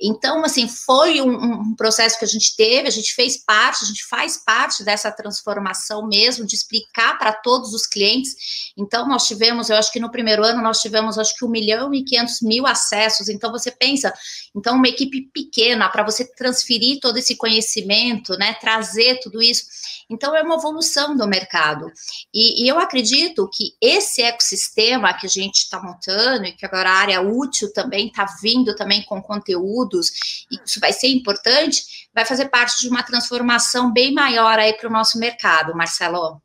Então, 0.00 0.44
assim, 0.44 0.68
foi 0.68 1.20
um, 1.20 1.32
um, 1.32 1.74
processo 1.74 2.18
que 2.18 2.24
a 2.24 2.28
gente 2.28 2.54
teve, 2.56 2.86
a 2.86 2.92
gente 2.92 3.12
fez 3.14 3.36
parte, 3.44 3.82
a 3.82 3.86
gente 3.86 4.04
faz 4.04 4.36
parte 4.36 4.84
dessa 4.84 5.10
transformação 5.10 6.06
mesmo, 6.06 6.46
de 6.46 6.54
explicar 6.54 7.18
para 7.18 7.32
todos 7.32 7.74
os 7.74 7.84
clientes. 7.84 8.72
Então, 8.76 9.08
nós 9.08 9.26
tivemos, 9.26 9.68
eu 9.68 9.76
acho 9.76 9.92
que 9.92 9.98
no 9.98 10.10
primeiro 10.10 10.44
ano, 10.44 10.62
nós 10.62 10.77
tivemos, 10.80 11.18
acho 11.18 11.34
que 11.36 11.44
1 11.44 11.48
milhão 11.48 11.92
e 11.92 12.04
500 12.04 12.42
mil 12.42 12.66
acessos. 12.66 13.28
Então, 13.28 13.50
você 13.50 13.70
pensa, 13.70 14.12
então, 14.56 14.76
uma 14.76 14.88
equipe 14.88 15.30
pequena, 15.32 15.88
para 15.88 16.04
você 16.04 16.24
transferir 16.24 17.00
todo 17.00 17.18
esse 17.18 17.36
conhecimento, 17.36 18.36
né, 18.38 18.54
trazer 18.54 19.20
tudo 19.20 19.42
isso. 19.42 19.64
Então, 20.08 20.34
é 20.34 20.42
uma 20.42 20.54
evolução 20.54 21.16
do 21.16 21.26
mercado. 21.26 21.90
E, 22.32 22.64
e 22.64 22.68
eu 22.68 22.78
acredito 22.78 23.48
que 23.52 23.72
esse 23.80 24.22
ecossistema 24.22 25.12
que 25.12 25.26
a 25.26 25.30
gente 25.30 25.58
está 25.58 25.82
montando, 25.82 26.46
e 26.46 26.52
que 26.52 26.64
agora 26.64 26.88
a 26.88 26.96
área 26.96 27.20
útil 27.20 27.72
também 27.72 28.06
está 28.06 28.24
vindo 28.40 28.74
também 28.74 29.02
com 29.02 29.20
conteúdo, 29.20 29.88
estudos, 29.88 30.10
e 30.50 30.60
isso 30.64 30.80
vai 30.80 30.92
ser 30.92 31.08
importante, 31.08 32.08
vai 32.14 32.24
fazer 32.24 32.48
parte 32.48 32.80
de 32.80 32.88
uma 32.88 33.02
transformação 33.02 33.92
bem 33.92 34.12
maior 34.12 34.58
aí 34.58 34.74
para 34.74 34.88
o 34.88 34.92
nosso 34.92 35.18
mercado, 35.18 35.74
Marcelo. 35.74 36.40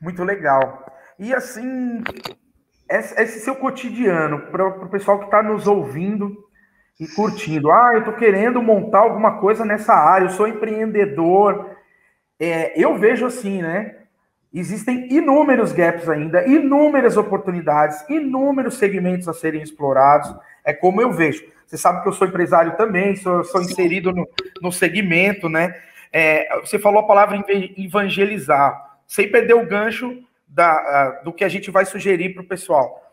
Muito 0.00 0.22
legal. 0.22 0.84
E 1.18 1.32
assim, 1.32 2.02
esse 2.88 3.40
seu 3.40 3.56
cotidiano, 3.56 4.40
para 4.50 4.66
o 4.66 4.88
pessoal 4.88 5.18
que 5.18 5.24
está 5.24 5.42
nos 5.42 5.66
ouvindo 5.66 6.44
e 7.00 7.08
curtindo, 7.08 7.70
ah, 7.70 7.90
eu 7.94 8.00
estou 8.00 8.14
querendo 8.14 8.62
montar 8.62 9.00
alguma 9.00 9.38
coisa 9.38 9.64
nessa 9.64 9.94
área, 9.94 10.26
eu 10.26 10.30
sou 10.30 10.46
empreendedor. 10.46 11.70
É, 12.38 12.72
eu 12.80 12.96
vejo 12.96 13.26
assim, 13.26 13.62
né? 13.62 13.96
Existem 14.52 15.12
inúmeros 15.12 15.72
gaps 15.72 16.08
ainda, 16.08 16.46
inúmeras 16.46 17.16
oportunidades, 17.16 18.08
inúmeros 18.08 18.74
segmentos 18.74 19.28
a 19.28 19.32
serem 19.32 19.62
explorados. 19.62 20.32
É 20.64 20.72
como 20.72 21.02
eu 21.02 21.10
vejo. 21.10 21.44
Você 21.66 21.76
sabe 21.76 22.02
que 22.02 22.08
eu 22.08 22.12
sou 22.12 22.28
empresário 22.28 22.76
também, 22.76 23.16
sou, 23.16 23.42
sou 23.42 23.60
inserido 23.60 24.12
no, 24.12 24.28
no 24.62 24.70
segmento, 24.70 25.48
né? 25.48 25.74
É, 26.12 26.60
você 26.60 26.78
falou 26.78 27.00
a 27.00 27.06
palavra 27.06 27.44
evangelizar, 27.76 28.98
sem 29.04 29.28
perder 29.28 29.54
o 29.54 29.66
gancho 29.66 30.16
da, 30.54 31.20
do 31.24 31.32
que 31.32 31.44
a 31.44 31.48
gente 31.48 31.70
vai 31.70 31.84
sugerir 31.84 32.32
para 32.32 32.42
o 32.42 32.46
pessoal, 32.46 33.12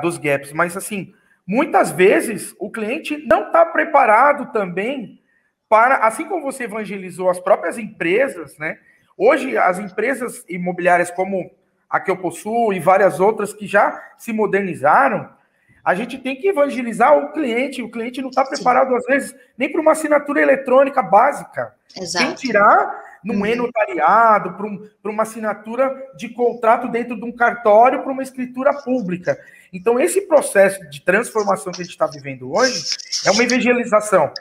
dos 0.00 0.18
gaps. 0.18 0.52
Mas, 0.52 0.76
assim, 0.76 1.14
muitas 1.46 1.92
vezes 1.92 2.54
o 2.58 2.70
cliente 2.70 3.16
não 3.26 3.46
está 3.46 3.64
preparado 3.64 4.52
também 4.52 5.20
para, 5.68 5.96
assim 5.98 6.24
como 6.26 6.42
você 6.42 6.64
evangelizou 6.64 7.30
as 7.30 7.40
próprias 7.40 7.78
empresas, 7.78 8.58
né? 8.58 8.78
Hoje, 9.16 9.56
as 9.56 9.78
empresas 9.78 10.44
imobiliárias 10.48 11.10
como 11.10 11.50
a 11.88 12.00
que 12.00 12.10
eu 12.10 12.16
possuo 12.16 12.72
e 12.72 12.80
várias 12.80 13.20
outras 13.20 13.52
que 13.52 13.66
já 13.66 14.02
se 14.18 14.32
modernizaram, 14.32 15.30
a 15.84 15.94
gente 15.94 16.18
tem 16.18 16.36
que 16.36 16.48
evangelizar 16.48 17.16
o 17.16 17.32
cliente. 17.32 17.82
O 17.82 17.90
cliente 17.90 18.20
não 18.20 18.30
está 18.30 18.44
preparado, 18.44 18.94
às 18.94 19.04
vezes, 19.04 19.34
nem 19.56 19.70
para 19.70 19.80
uma 19.80 19.92
assinatura 19.92 20.40
eletrônica 20.40 21.02
básica. 21.02 21.74
Exato. 21.96 22.24
Quem 22.24 22.34
tirar 22.34 23.11
num 23.24 23.40
uhum. 23.40 23.46
e-notariado, 23.46 24.54
para 24.54 24.66
um, 24.66 24.88
uma 25.04 25.22
assinatura 25.22 25.94
de 26.16 26.28
contrato 26.28 26.88
dentro 26.88 27.16
de 27.16 27.24
um 27.24 27.32
cartório, 27.32 28.02
para 28.02 28.12
uma 28.12 28.22
escritura 28.22 28.72
pública. 28.82 29.38
Então, 29.72 29.98
esse 29.98 30.22
processo 30.22 30.88
de 30.90 31.00
transformação 31.00 31.72
que 31.72 31.80
a 31.80 31.84
gente 31.84 31.92
está 31.92 32.06
vivendo 32.06 32.52
hoje 32.52 32.96
é 33.24 33.30
uma 33.30 33.42
evangelização 33.42 34.32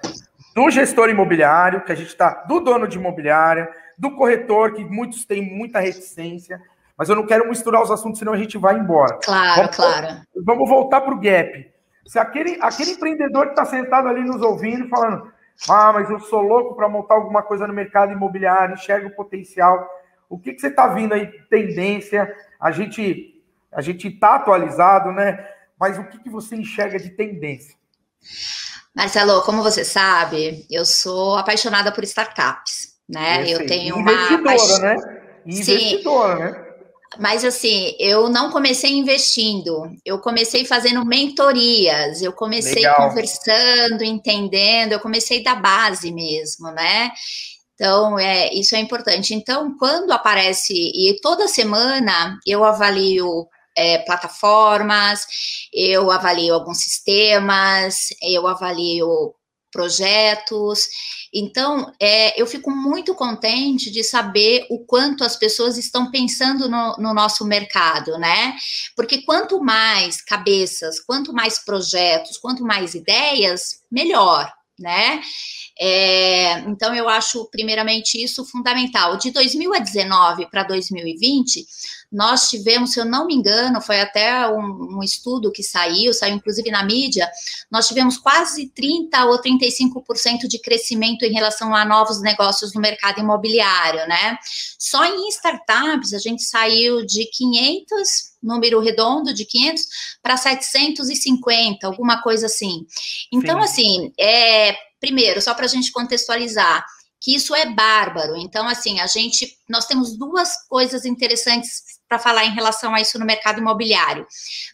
do 0.54 0.70
gestor 0.70 1.10
imobiliário, 1.10 1.84
que 1.84 1.92
a 1.92 1.96
gente 1.96 2.10
está, 2.10 2.44
do 2.48 2.60
dono 2.60 2.88
de 2.88 2.98
imobiliária, 2.98 3.70
do 3.98 4.12
corretor, 4.16 4.74
que 4.74 4.84
muitos 4.84 5.26
têm 5.26 5.42
muita 5.42 5.80
reticência, 5.80 6.60
mas 6.98 7.10
eu 7.10 7.16
não 7.16 7.26
quero 7.26 7.48
misturar 7.48 7.82
os 7.82 7.92
assuntos, 7.92 8.20
senão 8.20 8.34
a 8.34 8.38
gente 8.38 8.58
vai 8.58 8.78
embora. 8.78 9.18
Claro, 9.24 9.62
vamos, 9.62 9.76
claro. 9.76 10.22
Vamos 10.46 10.70
voltar 10.70 11.02
para 11.02 11.14
o 11.14 11.20
gap. 11.20 11.72
Se 12.06 12.20
aquele, 12.20 12.58
aquele 12.62 12.92
empreendedor 12.92 13.46
que 13.46 13.52
está 13.52 13.66
sentado 13.66 14.08
ali 14.08 14.22
nos 14.22 14.42
ouvindo, 14.42 14.90
falando, 14.90 15.32
ah, 15.70 15.94
mas 15.94 16.10
eu 16.10 16.20
sou 16.20 16.42
louco 16.42 16.76
para 16.76 16.90
montar 16.90 17.16
alguma 17.16 17.44
coisa 17.44 17.68
no 17.68 17.74
mercado 17.74 18.12
imobiliário, 18.12 18.76
enxerga 18.76 19.08
o 19.08 19.16
potencial. 19.16 19.88
O 20.30 20.40
que, 20.40 20.54
que 20.54 20.62
você 20.62 20.68
está 20.68 20.88
vindo 20.88 21.14
aí? 21.14 21.28
Tendência? 21.50 22.34
A 22.60 22.72
gente 22.72 23.38
a 23.72 23.82
gente 23.82 24.08
está 24.10 24.36
atualizado, 24.36 25.12
né? 25.12 25.48
Mas 25.80 25.98
o 25.98 26.04
que, 26.04 26.20
que 26.20 26.30
você 26.30 26.56
enxerga 26.56 27.00
de 27.00 27.10
tendência? 27.12 27.76
Marcelo, 28.94 29.42
como 29.44 29.64
você 29.64 29.86
sabe, 29.86 30.66
eu 30.70 30.86
sou 30.86 31.38
apaixonada 31.38 31.92
por 31.92 32.04
startups, 32.04 32.98
né? 33.08 33.50
eu 33.50 33.66
tenho 33.66 33.96
uma 33.96 34.12
investidora, 34.12 34.96
né? 34.96 35.22
Investidora, 35.46 36.36
Sim. 36.36 36.44
né? 36.44 36.61
Mas 37.20 37.44
assim, 37.44 37.94
eu 38.00 38.30
não 38.30 38.50
comecei 38.52 38.92
investindo, 38.92 39.84
eu 40.06 40.20
comecei 40.20 40.64
fazendo 40.64 41.06
mentorias, 41.06 42.22
eu 42.22 42.32
comecei 42.32 42.84
Legal. 42.84 43.10
conversando, 43.10 44.04
entendendo, 44.04 44.94
eu 44.94 45.00
comecei 45.00 45.44
da 45.44 45.56
base 45.56 46.12
mesmo, 46.14 46.72
né? 46.72 47.12
Então, 47.74 48.18
é, 48.18 48.54
isso 48.54 48.76
é 48.76 48.80
importante. 48.80 49.34
Então, 49.34 49.76
quando 49.78 50.12
aparece, 50.12 50.74
e 50.74 51.20
toda 51.22 51.48
semana 51.48 52.38
eu 52.46 52.64
avalio 52.64 53.48
é, 53.76 53.98
plataformas, 54.00 55.26
eu 55.74 56.12
avalio 56.12 56.54
alguns 56.54 56.78
sistemas, 56.84 58.08
eu 58.22 58.48
avalio 58.48 59.34
projetos. 59.72 60.88
Então, 61.34 61.92
é, 62.00 62.40
eu 62.40 62.46
fico 62.46 62.70
muito 62.70 63.16
contente 63.16 63.90
de 63.90 64.04
saber 64.04 64.68
o 64.70 64.86
quanto 64.86 65.24
as 65.24 65.38
pessoas 65.38 65.78
estão 65.78 66.12
pensando 66.12 66.70
no, 66.70 66.98
no, 66.98 67.14
nosso 67.14 67.46
mercado, 67.46 68.18
né? 68.18 68.56
Porque 68.96 69.22
quanto 69.24 69.64
mais 69.64 70.22
cabeças, 70.22 71.00
quanto 71.00 71.34
mais 71.34 71.58
projetos, 71.60 72.38
quanto 72.38 72.64
mais 72.64 72.94
ideias, 72.94 73.82
melhor, 73.90 74.52
né? 74.78 75.22
É, 75.80 76.60
então, 76.60 76.94
eu 76.94 77.08
acho, 77.08 77.50
primeiramente, 77.50 78.22
isso 78.22 78.46
fundamental. 78.46 79.18
De 79.18 79.32
2019 79.32 80.48
para 80.52 80.64
2020, 80.64 81.66
nós 82.12 82.50
tivemos, 82.50 82.92
se 82.92 83.00
eu 83.00 83.06
não 83.06 83.26
me 83.26 83.34
engano, 83.34 83.80
foi 83.82 84.02
até 84.02 84.48
um, 84.50 84.98
um, 84.98 85.04
estudo 85.04 85.52
que 85.52 85.64
saiu, 85.64 86.14
saiu 86.14 86.36
inclusive 86.36 86.70
na 86.70 86.84
mídia, 86.84 87.30
nós 87.72 87.88
tivemos 87.88 88.18
quase 88.18 88.68
30 88.70 89.26
ou 89.26 89.42
35% 89.42 90.48
de 90.48 90.60
crescimento 90.60 91.24
em 91.24 91.32
relação 91.32 91.74
a 91.74 91.86
novos 91.86 92.22
negócios 92.22 92.74
no 92.74 92.82
mercado 92.82 93.22
imobiliário, 93.22 94.06
né? 94.08 94.38
Só 94.78 95.06
em 95.06 95.30
startups 95.30 96.14
a 96.14 96.20
gente 96.20 96.44
saiu 96.44 97.06
de 97.06 97.26
500 97.26 98.32
número 98.42 98.80
redondo 98.80 99.34
de 99.34 99.46
500 99.46 99.84
para 100.22 100.36
750, 100.36 101.86
alguma 101.86 102.22
coisa 102.22 102.48
assim. 102.48 102.86
Então, 103.32 103.60
Sim. 103.60 103.64
assim, 103.64 104.14
é, 104.20 104.76
primeiro, 105.00 105.42
só 105.42 105.54
para 105.54 105.66
a 105.66 105.70
gente 105.70 105.92
contextualizar, 105.92 106.84
que 107.22 107.36
isso 107.36 107.54
é 107.54 107.68
bárbaro. 107.68 108.36
Então, 108.36 108.68
assim, 108.68 109.00
a 109.00 109.06
gente, 109.06 109.56
nós 109.70 109.86
temos 109.86 110.18
duas 110.18 110.68
coisas 110.68 111.06
interessantes 111.06 112.01
para 112.12 112.20
falar 112.20 112.44
em 112.44 112.54
relação 112.54 112.94
a 112.94 113.00
isso 113.00 113.18
no 113.18 113.26
mercado 113.26 113.62
imobiliário. 113.62 114.28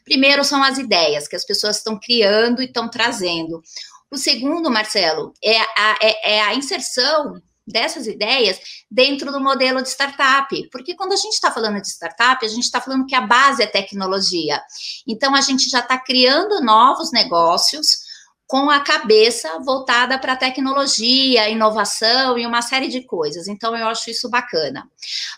Primeiro 0.04 0.44
são 0.44 0.64
as 0.64 0.80
ideias 0.80 1.28
que 1.28 1.36
as 1.36 1.46
pessoas 1.46 1.78
estão 1.78 2.00
criando 2.00 2.64
e 2.64 2.66
estão 2.66 2.90
trazendo. 2.90 3.62
O 4.10 4.18
segundo, 4.18 4.72
Marcelo, 4.72 5.32
é 5.44 5.60
a, 5.60 6.00
é, 6.02 6.38
é 6.38 6.42
a 6.42 6.56
inserção 6.56 7.40
dessas 7.68 8.08
ideias 8.08 8.60
dentro 8.90 9.32
do 9.32 9.40
modelo 9.40 9.84
de 9.84 9.90
startup. 9.90 10.68
Porque 10.72 10.96
quando 10.96 11.14
a 11.14 11.16
gente 11.16 11.34
está 11.34 11.52
falando 11.52 11.80
de 11.80 11.90
startup, 11.90 12.44
a 12.44 12.50
gente 12.50 12.64
está 12.64 12.82
falando 12.82 13.06
que 13.06 13.14
a 13.14 13.22
base 13.22 13.62
é 13.62 13.68
tecnologia. 13.68 14.60
Então, 15.08 15.36
a 15.36 15.42
gente 15.42 15.70
já 15.70 15.82
está 15.82 16.00
criando 16.00 16.60
novos 16.62 17.12
negócios 17.12 18.07
com 18.48 18.70
a 18.70 18.80
cabeça 18.80 19.60
voltada 19.60 20.18
para 20.18 20.38
tecnologia, 20.38 21.50
inovação 21.50 22.40
e 22.40 22.46
uma 22.46 22.62
série 22.62 22.88
de 22.88 23.02
coisas. 23.02 23.48
Então, 23.50 23.76
eu 23.76 23.88
acho 23.88 24.10
isso 24.10 24.30
bacana. 24.30 24.90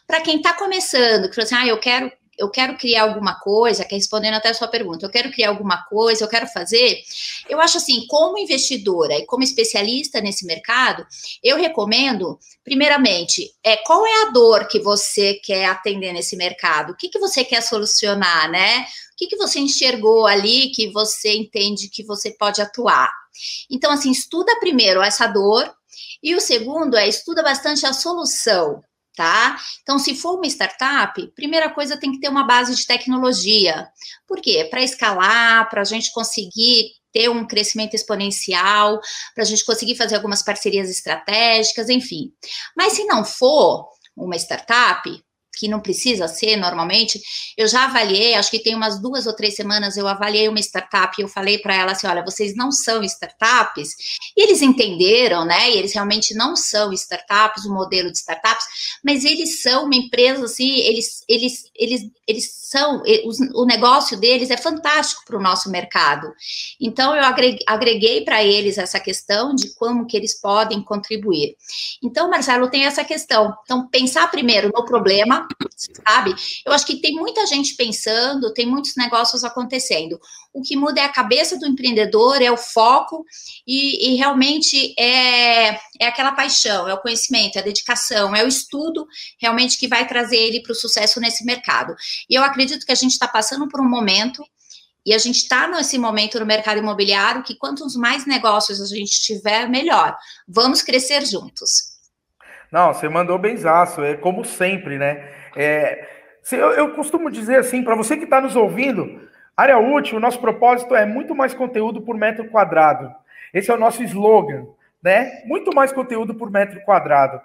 Para 0.05 0.21
quem 0.21 0.37
está 0.37 0.53
começando, 0.53 1.27
que 1.27 1.35
falou 1.35 1.45
assim, 1.45 1.55
ah, 1.55 1.67
eu 1.67 1.79
quero 1.79 2.11
eu 2.39 2.49
quero 2.49 2.77
criar 2.77 3.03
alguma 3.03 3.39
coisa, 3.39 3.85
que 3.85 3.93
respondendo 3.93 4.35
até 4.35 4.49
a 4.49 4.53
sua 4.53 4.67
pergunta, 4.67 5.05
eu 5.05 5.11
quero 5.11 5.31
criar 5.31 5.49
alguma 5.49 5.83
coisa, 5.83 6.23
eu 6.23 6.29
quero 6.29 6.47
fazer. 6.47 7.01
Eu 7.47 7.59
acho 7.59 7.77
assim, 7.77 8.07
como 8.07 8.37
investidora 8.37 9.15
e 9.15 9.25
como 9.25 9.43
especialista 9.43 10.21
nesse 10.21 10.45
mercado, 10.45 11.05
eu 11.43 11.57
recomendo, 11.57 12.39
primeiramente, 12.63 13.53
é 13.63 13.77
qual 13.77 14.05
é 14.07 14.23
a 14.23 14.31
dor 14.31 14.67
que 14.67 14.79
você 14.79 15.35
quer 15.35 15.65
atender 15.65 16.13
nesse 16.13 16.35
mercado? 16.35 16.93
O 16.93 16.95
que, 16.95 17.09
que 17.09 17.19
você 17.19 17.43
quer 17.43 17.61
solucionar, 17.61 18.49
né? 18.49 18.85
que, 19.19 19.27
que 19.27 19.35
você 19.35 19.59
enxergou 19.59 20.25
ali 20.25 20.71
que 20.71 20.89
você 20.91 21.35
entende 21.35 21.89
que 21.89 22.03
você 22.03 22.31
pode 22.31 22.61
atuar? 22.61 23.11
Então, 23.69 23.91
assim, 23.91 24.11
estuda 24.11 24.57
primeiro 24.61 25.01
essa 25.01 25.27
dor, 25.27 25.69
e 26.23 26.33
o 26.35 26.39
segundo 26.39 26.95
é 26.95 27.07
estuda 27.07 27.43
bastante 27.43 27.85
a 27.85 27.91
solução, 27.91 28.81
tá? 29.19 29.57
Então, 29.81 29.99
se 29.99 30.15
for 30.15 30.37
uma 30.37 30.47
startup, 30.47 31.27
primeira 31.35 31.69
coisa 31.69 31.99
tem 31.99 32.09
que 32.09 32.21
ter 32.21 32.29
uma 32.29 32.47
base 32.47 32.73
de 32.73 32.87
tecnologia. 32.87 33.85
Por 34.25 34.39
quê? 34.39 34.65
Para 34.71 34.81
escalar, 34.81 35.69
para 35.69 35.81
a 35.81 35.83
gente 35.83 36.13
conseguir 36.13 36.91
ter 37.11 37.29
um 37.29 37.45
crescimento 37.45 37.95
exponencial, 37.95 38.97
para 39.35 39.43
a 39.43 39.45
gente 39.45 39.65
conseguir 39.65 39.97
fazer 39.97 40.15
algumas 40.15 40.41
parcerias 40.41 40.89
estratégicas, 40.89 41.89
enfim. 41.89 42.31
Mas 42.77 42.93
se 42.93 43.03
não 43.03 43.25
for 43.25 43.89
uma 44.15 44.37
startup, 44.37 45.01
que 45.59 45.67
não 45.67 45.79
precisa 45.81 46.27
ser 46.27 46.55
normalmente. 46.55 47.21
Eu 47.57 47.67
já 47.67 47.85
avaliei, 47.85 48.35
acho 48.35 48.49
que 48.49 48.59
tem 48.59 48.75
umas 48.75 49.01
duas 49.01 49.27
ou 49.27 49.35
três 49.35 49.55
semanas, 49.55 49.97
eu 49.97 50.07
avaliei 50.07 50.47
uma 50.47 50.59
startup 50.59 51.13
e 51.17 51.23
eu 51.23 51.27
falei 51.27 51.57
para 51.57 51.75
ela 51.75 51.91
assim: 51.91 52.07
olha, 52.07 52.23
vocês 52.23 52.55
não 52.55 52.71
são 52.71 53.03
startups. 53.03 53.95
E 54.37 54.43
eles 54.43 54.61
entenderam, 54.61 55.45
né? 55.45 55.71
E 55.71 55.77
eles 55.77 55.93
realmente 55.93 56.33
não 56.33 56.55
são 56.55 56.93
startups, 56.93 57.65
o 57.65 57.73
modelo 57.73 58.11
de 58.11 58.17
startups, 58.17 58.65
mas 59.03 59.25
eles 59.25 59.61
são 59.61 59.85
uma 59.85 59.95
empresa 59.95 60.45
assim, 60.45 60.77
eles, 60.79 61.23
eles, 61.27 61.63
eles, 61.75 62.01
eles 62.27 62.59
são, 62.69 63.01
o 63.55 63.65
negócio 63.65 64.19
deles 64.19 64.51
é 64.51 64.57
fantástico 64.57 65.23
para 65.25 65.37
o 65.37 65.41
nosso 65.41 65.69
mercado. 65.71 66.31
Então, 66.79 67.15
eu 67.15 67.23
agreguei, 67.23 67.63
agreguei 67.67 68.23
para 68.23 68.43
eles 68.43 68.77
essa 68.77 68.99
questão 68.99 69.55
de 69.55 69.73
como 69.75 70.05
que 70.05 70.15
eles 70.15 70.39
podem 70.39 70.81
contribuir. 70.83 71.55
Então, 72.03 72.29
Marcelo, 72.29 72.69
tem 72.69 72.85
essa 72.85 73.03
questão. 73.03 73.55
Então, 73.63 73.87
pensar 73.87 74.29
primeiro 74.29 74.71
no 74.73 74.85
problema, 74.85 75.47
sabe? 76.05 76.35
Eu 76.65 76.73
acho 76.73 76.85
que 76.85 77.01
tem 77.01 77.15
muita 77.15 77.45
gente 77.45 77.75
pensando, 77.75 78.53
tem 78.53 78.65
muitos 78.65 78.95
negócios 78.95 79.43
acontecendo. 79.43 80.19
O 80.53 80.61
que 80.61 80.75
muda 80.75 80.99
é 80.99 81.05
a 81.05 81.09
cabeça 81.11 81.57
do 81.57 81.67
empreendedor, 81.67 82.41
é 82.41 82.51
o 82.51 82.57
foco 82.57 83.23
e, 83.65 84.09
e 84.09 84.15
realmente 84.15 84.93
é, 84.99 85.69
é 85.99 86.07
aquela 86.07 86.31
paixão, 86.31 86.87
é 86.87 86.93
o 86.93 87.01
conhecimento, 87.01 87.57
é 87.57 87.61
a 87.61 87.63
dedicação, 87.63 88.35
é 88.35 88.43
o 88.43 88.47
estudo 88.47 89.05
realmente 89.39 89.77
que 89.77 89.87
vai 89.87 90.07
trazer 90.07 90.37
ele 90.37 90.61
para 90.61 90.71
o 90.71 90.75
sucesso 90.75 91.19
nesse 91.19 91.45
mercado. 91.45 91.95
E 92.29 92.35
eu 92.35 92.43
acredito 92.43 92.85
que 92.85 92.91
a 92.91 92.95
gente 92.95 93.11
está 93.11 93.27
passando 93.27 93.67
por 93.67 93.79
um 93.79 93.89
momento 93.89 94.43
e 95.05 95.13
a 95.13 95.17
gente 95.17 95.37
está 95.37 95.67
nesse 95.67 95.97
momento 95.97 96.39
no 96.39 96.45
mercado 96.45 96.79
imobiliário 96.79 97.43
que 97.43 97.55
quantos 97.55 97.95
mais 97.95 98.25
negócios 98.25 98.81
a 98.81 98.85
gente 98.85 99.21
tiver, 99.21 99.69
melhor. 99.69 100.15
Vamos 100.47 100.81
crescer 100.81 101.25
juntos. 101.25 101.97
Não, 102.71 102.93
você 102.93 103.09
mandou 103.09 103.39
benzaço, 103.39 104.03
é 104.03 104.15
como 104.15 104.45
sempre, 104.45 104.97
né? 104.97 105.38
É, 105.55 106.07
eu, 106.51 106.71
eu 106.71 106.93
costumo 106.93 107.29
dizer 107.29 107.57
assim, 107.57 107.83
para 107.83 107.95
você 107.95 108.17
que 108.17 108.23
está 108.23 108.41
nos 108.41 108.55
ouvindo, 108.55 109.27
área 109.55 109.77
útil, 109.77 110.17
o 110.17 110.21
nosso 110.21 110.39
propósito 110.39 110.95
é 110.95 111.05
muito 111.05 111.35
mais 111.35 111.53
conteúdo 111.53 112.01
por 112.01 112.15
metro 112.15 112.49
quadrado. 112.49 113.13
Esse 113.53 113.71
é 113.71 113.73
o 113.73 113.79
nosso 113.79 114.03
slogan, 114.03 114.67
né? 115.01 115.41
Muito 115.45 115.73
mais 115.73 115.91
conteúdo 115.91 116.35
por 116.35 116.49
metro 116.49 116.81
quadrado. 116.81 117.41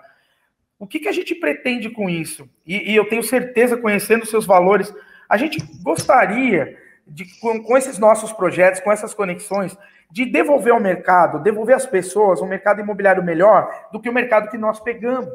O 0.79 0.87
que, 0.87 1.01
que 1.01 1.09
a 1.09 1.13
gente 1.13 1.35
pretende 1.35 1.89
com 1.91 2.11
isso? 2.11 2.49
E, 2.67 2.93
e 2.93 2.97
eu 2.97 3.09
tenho 3.09 3.23
certeza, 3.23 3.77
conhecendo 3.77 4.27
seus 4.27 4.45
valores, 4.45 4.95
a 5.29 5.37
gente 5.37 5.59
gostaria 5.83 6.77
de, 7.07 7.25
com, 7.41 7.63
com 7.63 7.77
esses 7.77 7.99
nossos 7.99 8.33
projetos, 8.33 8.81
com 8.81 8.93
essas 8.93 9.15
conexões, 9.15 9.77
de 10.11 10.25
devolver 10.25 10.73
ao 10.73 10.81
mercado, 10.81 11.43
devolver 11.43 11.75
às 11.75 11.87
pessoas 11.87 12.41
um 12.41 12.47
mercado 12.47 12.81
imobiliário 12.81 13.23
melhor 13.23 13.89
do 13.93 14.01
que 14.01 14.09
o 14.09 14.13
mercado 14.13 14.51
que 14.51 14.59
nós 14.59 14.79
pegamos. 14.81 15.35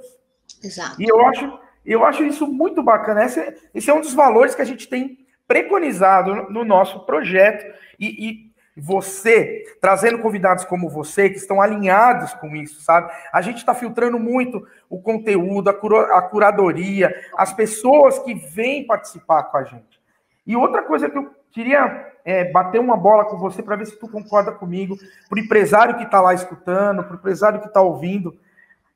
Exato. 0.64 1.02
E 1.02 1.10
eu 1.10 1.26
acho 1.26 1.60
eu 1.92 2.06
acho 2.06 2.24
isso 2.24 2.46
muito 2.48 2.84
bacana. 2.84 3.26
Esse, 3.26 3.56
esse 3.74 3.90
é 3.90 3.94
um 3.94 4.02
dos 4.02 4.14
valores 4.14 4.56
que 4.56 4.62
a 4.62 4.66
gente 4.66 4.88
tem 4.88 5.26
preconizado 5.48 6.52
no 6.52 6.64
nosso 6.64 7.06
projeto. 7.06 7.66
E, 8.00 8.30
e 8.30 8.50
você, 8.78 9.64
trazendo 9.82 10.20
convidados 10.20 10.64
como 10.64 10.90
você, 10.90 11.30
que 11.30 11.38
estão 11.38 11.62
alinhados 11.62 12.34
com 12.36 12.56
isso, 12.56 12.82
sabe? 12.82 13.12
A 13.34 13.42
gente 13.42 13.58
está 13.58 13.74
filtrando 13.74 14.18
muito 14.18 14.66
o 14.90 15.02
conteúdo, 15.02 15.70
a, 15.70 15.74
cura, 15.74 16.16
a 16.16 16.22
curadoria, 16.22 17.14
as 17.36 17.52
pessoas 17.52 18.20
que 18.20 18.34
vêm 18.34 18.88
participar 18.88 19.44
com 19.44 19.58
a 19.58 19.64
gente. 19.64 20.00
E 20.46 20.56
outra 20.56 20.84
coisa 20.84 21.10
que 21.10 21.18
eu 21.18 21.30
queria 21.52 22.14
é, 22.24 22.52
bater 22.52 22.80
uma 22.80 22.96
bola 22.96 23.26
com 23.26 23.38
você 23.38 23.62
para 23.62 23.76
ver 23.76 23.88
se 23.88 24.00
tu 24.00 24.08
concorda 24.08 24.52
comigo, 24.52 24.98
para 25.28 25.38
o 25.38 25.40
empresário 25.40 25.98
que 25.98 26.04
está 26.04 26.22
lá 26.22 26.34
escutando, 26.34 27.04
para 27.04 27.14
o 27.14 27.18
empresário 27.18 27.60
que 27.60 27.68
está 27.68 27.82
ouvindo. 27.82 28.38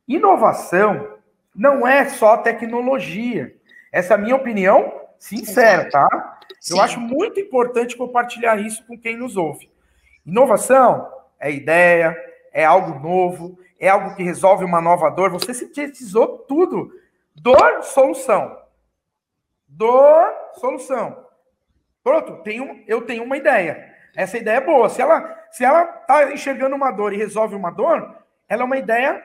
Inovação 0.08 1.08
não 1.56 1.88
é 1.88 2.06
só 2.10 2.38
tecnologia. 2.38 3.56
Essa 3.92 4.14
é 4.14 4.18
a 4.18 4.20
minha 4.20 4.36
opinião 4.36 5.02
sincera, 5.18 5.90
tá? 5.90 6.40
Sim. 6.60 6.76
Eu 6.76 6.82
acho 6.82 7.00
muito 7.00 7.40
importante 7.40 7.96
compartilhar 7.96 8.60
isso 8.60 8.86
com 8.86 8.98
quem 8.98 9.18
nos 9.18 9.38
ouve. 9.38 9.72
Inovação 10.26 11.10
é 11.40 11.52
ideia, 11.52 12.18
é 12.52 12.66
algo 12.66 13.00
novo, 13.00 13.58
é 13.80 13.90
algo 13.90 14.16
que 14.16 14.24
resolve 14.24 14.64
uma 14.66 14.82
nova 14.82 15.10
dor. 15.10 15.30
Você 15.32 15.54
sintetizou 15.54 16.40
tudo. 16.40 16.92
Dor, 17.36 17.84
solução. 17.84 18.58
Dor, 19.68 20.32
solução. 20.56 21.26
Pronto, 22.04 22.44
tenho, 22.44 22.84
eu 22.88 23.02
tenho 23.02 23.24
uma 23.24 23.38
ideia. 23.38 23.94
Essa 24.16 24.38
ideia 24.38 24.58
é 24.58 24.62
boa. 24.62 24.90
Se 24.90 25.02
ela 25.02 25.44
se 25.54 25.64
ela 25.64 25.84
está 25.84 26.34
enxergando 26.34 26.76
uma 26.76 26.90
dor 26.90 27.14
e 27.14 27.18
resolve 27.18 27.56
uma 27.56 27.70
dor, 27.70 28.18
ela 28.50 28.64
é 28.64 28.66
uma 28.66 28.78
ideia 28.78 29.24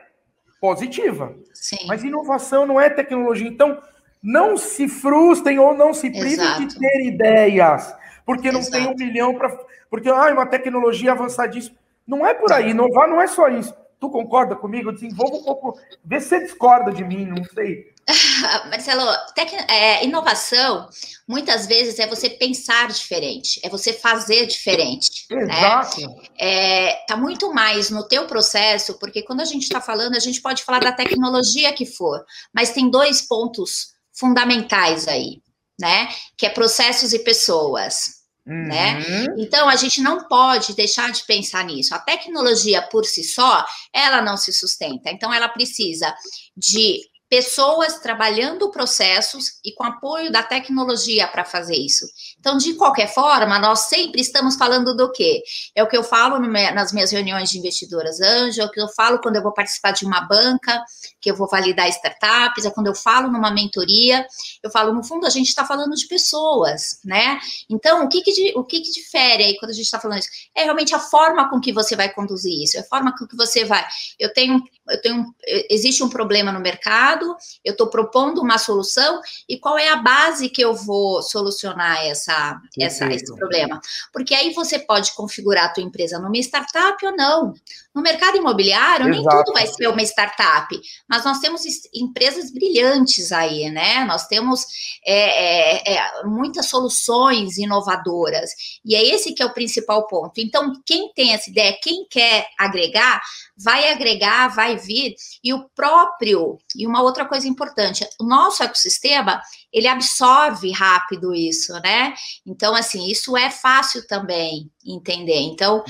positiva. 0.61 1.35
Sim. 1.53 1.87
Mas 1.87 2.05
inovação 2.05 2.66
não 2.66 2.81
é 2.81 2.90
tecnologia. 2.90 3.49
Então, 3.49 3.81
não 4.23 4.57
se 4.57 4.88
frustrem 4.88 5.59
ou 5.59 5.75
não 5.75 5.94
se 5.94 6.11
privem 6.11 6.66
de 6.66 6.79
ter 6.79 7.07
ideias, 7.07 7.94
porque 8.27 8.51
não 8.51 8.61
Exato. 8.61 8.77
tem 8.77 8.87
um 8.87 8.97
milhão 8.97 9.35
para. 9.35 9.57
Porque 9.90 10.09
ah, 10.09 10.33
uma 10.33 10.47
tecnologia 10.47 11.12
avançadíssima. 11.12 11.77
Não 12.07 12.27
é 12.27 12.35
por 12.35 12.53
aí, 12.53 12.71
inovar 12.71 13.09
não 13.09 13.21
é 13.21 13.27
só 13.27 13.49
isso. 13.49 13.75
Tu 14.00 14.08
concorda 14.11 14.54
comigo? 14.54 14.92
Desenvolva 14.92 15.37
um 15.37 15.42
pouco. 15.42 15.80
Vê 16.04 16.20
se 16.20 16.28
você 16.28 16.40
discorda 16.40 16.92
de 16.92 17.02
mim, 17.02 17.26
não 17.26 17.42
sei. 17.44 17.92
Marcelo, 18.70 19.04
tec... 19.34 19.52
é, 19.68 20.04
inovação 20.04 20.88
muitas 21.26 21.66
vezes 21.66 21.98
é 21.98 22.06
você 22.06 22.30
pensar 22.30 22.88
diferente, 22.88 23.61
é 23.62 23.68
você 23.68 23.92
fazer 23.92 24.46
diferente. 24.46 25.26
Né? 25.30 25.42
Exato. 25.42 26.00
Né? 26.00 26.14
É, 26.38 26.92
tá 27.06 27.16
muito 27.16 27.52
mais 27.52 27.90
no 27.90 28.06
teu 28.06 28.26
processo, 28.26 28.98
porque 28.98 29.22
quando 29.22 29.40
a 29.40 29.44
gente 29.44 29.64
está 29.64 29.80
falando, 29.80 30.16
a 30.16 30.20
gente 30.20 30.40
pode 30.40 30.62
falar 30.62 30.80
da 30.80 30.92
tecnologia 30.92 31.72
que 31.72 31.84
for, 31.84 32.24
mas 32.54 32.70
tem 32.70 32.90
dois 32.90 33.20
pontos 33.20 33.92
fundamentais 34.14 35.06
aí, 35.06 35.42
né? 35.78 36.08
Que 36.37 36.46
é 36.46 36.50
processos 36.50 37.12
e 37.12 37.18
pessoas. 37.18 38.17
Né? 38.48 38.94
Uhum. 38.94 39.24
Né? 39.24 39.26
Então 39.38 39.68
a 39.68 39.76
gente 39.76 40.00
não 40.00 40.26
pode 40.26 40.74
deixar 40.74 41.12
de 41.12 41.22
pensar 41.24 41.64
nisso. 41.64 41.94
A 41.94 41.98
tecnologia 41.98 42.80
por 42.80 43.04
si 43.04 43.22
só, 43.22 43.64
ela 43.92 44.22
não 44.22 44.38
se 44.38 44.52
sustenta. 44.52 45.11
Então 45.11 45.32
ela 45.32 45.48
precisa 45.48 46.14
de 46.56 47.00
pessoas 47.28 47.98
trabalhando 47.98 48.70
processos 48.70 49.60
e 49.64 49.72
com 49.74 49.84
apoio 49.84 50.32
da 50.32 50.42
tecnologia 50.42 51.28
para 51.28 51.44
fazer 51.44 51.76
isso. 51.76 52.06
Então, 52.38 52.56
de 52.56 52.74
qualquer 52.74 53.12
forma, 53.12 53.58
nós 53.58 53.80
sempre 53.80 54.20
estamos 54.20 54.56
falando 54.56 54.96
do 54.96 55.12
quê? 55.12 55.42
É 55.74 55.82
o 55.82 55.86
que 55.86 55.96
eu 55.96 56.02
falo 56.02 56.38
nas 56.38 56.92
minhas 56.92 57.10
reuniões 57.10 57.50
de 57.50 57.58
investidoras 57.58 58.20
anjo, 58.20 58.62
é 58.62 58.64
o 58.64 58.70
que 58.70 58.80
eu 58.80 58.88
falo 58.88 59.18
quando 59.20 59.36
eu 59.36 59.42
vou 59.42 59.52
participar 59.52 59.92
de 59.92 60.06
uma 60.06 60.22
banca, 60.22 60.82
que 61.20 61.30
eu 61.30 61.36
vou 61.36 61.48
validar 61.48 61.88
startups, 61.88 62.64
é 62.64 62.70
quando 62.70 62.86
eu 62.86 62.94
falo 62.94 63.30
numa 63.30 63.50
mentoria, 63.50 64.26
eu 64.62 64.70
falo, 64.70 64.94
no 64.94 65.04
fundo, 65.04 65.26
a 65.26 65.30
gente 65.30 65.48
está 65.48 65.64
falando 65.64 65.94
de 65.94 66.06
pessoas, 66.06 67.00
né? 67.04 67.38
Então, 67.68 68.04
o 68.04 68.08
que 68.08 68.22
que, 68.22 68.54
o 68.56 68.64
que 68.64 68.80
que 68.80 68.90
difere 68.90 69.44
aí 69.44 69.58
quando 69.58 69.70
a 69.70 69.74
gente 69.74 69.84
está 69.84 70.00
falando 70.00 70.20
isso? 70.20 70.30
É 70.56 70.64
realmente 70.64 70.94
a 70.94 70.98
forma 70.98 71.50
com 71.50 71.60
que 71.60 71.72
você 71.72 71.94
vai 71.94 72.12
conduzir 72.12 72.52
isso, 72.62 72.76
é 72.78 72.80
a 72.80 72.84
forma 72.84 73.14
com 73.16 73.26
que 73.26 73.36
você 73.36 73.64
vai. 73.64 73.86
Eu 74.18 74.32
tenho, 74.32 74.62
eu 74.90 75.01
tenho, 75.01 75.35
existe 75.70 76.03
um 76.03 76.09
problema 76.09 76.53
no 76.53 76.61
mercado, 76.61 77.37
eu 77.64 77.72
estou 77.72 77.88
propondo 77.88 78.40
uma 78.40 78.59
solução, 78.59 79.20
e 79.48 79.59
qual 79.59 79.79
é 79.79 79.88
a 79.88 79.96
base 79.96 80.48
que 80.48 80.62
eu 80.62 80.74
vou 80.74 81.22
solucionar 81.22 82.05
essa, 82.05 82.61
essa, 82.79 83.07
esse 83.07 83.35
problema? 83.35 83.81
Porque 84.12 84.35
aí 84.35 84.53
você 84.53 84.79
pode 84.79 85.12
configurar 85.14 85.66
a 85.66 85.68
tua 85.68 85.83
empresa 85.83 86.18
numa 86.18 86.37
startup 86.38 87.05
ou 87.05 87.16
não. 87.16 87.55
No 87.94 88.03
mercado 88.03 88.37
imobiliário, 88.37 89.09
Exato. 89.09 89.11
nem 89.11 89.44
tudo 89.44 89.53
vai 89.53 89.66
ser 89.66 89.88
uma 89.88 90.03
startup, 90.03 90.81
mas 91.09 91.24
nós 91.24 91.40
temos 91.40 91.62
empresas 91.92 92.53
brilhantes 92.53 93.33
aí, 93.33 93.70
né? 93.70 94.05
Nós 94.05 94.27
temos 94.29 94.66
é, 95.05 95.94
é, 95.94 95.96
é, 95.96 96.24
muitas 96.24 96.66
soluções 96.66 97.57
inovadoras, 97.57 98.51
e 98.85 98.94
é 98.94 99.05
esse 99.05 99.33
que 99.33 99.42
é 99.42 99.46
o 99.46 99.53
principal 99.53 100.07
ponto. 100.07 100.38
Então, 100.38 100.72
quem 100.87 101.12
tem 101.12 101.33
essa 101.33 101.51
ideia, 101.51 101.77
quem 101.83 102.07
quer 102.09 102.46
agregar, 102.57 103.20
vai 103.59 103.90
agregar, 103.90 104.49
vai 104.49 104.77
vir, 104.77 105.14
e 105.42 105.53
o 105.53 105.68
próprio, 105.75 106.59
e 106.77 106.87
uma 106.87 107.03
outra 107.03 107.25
coisa 107.25 107.49
importante, 107.49 108.07
o 108.21 108.25
nosso 108.25 108.62
ecossistema, 108.62 109.42
ele 109.73 109.88
absorve 109.88 110.71
rápido 110.71 111.35
isso, 111.35 111.73
né? 111.81 112.14
Então, 112.47 112.75
assim, 112.75 113.11
isso 113.11 113.37
é 113.37 113.51
fácil 113.51 114.07
também 114.07 114.71
entender. 114.87 115.40
Então, 115.40 115.83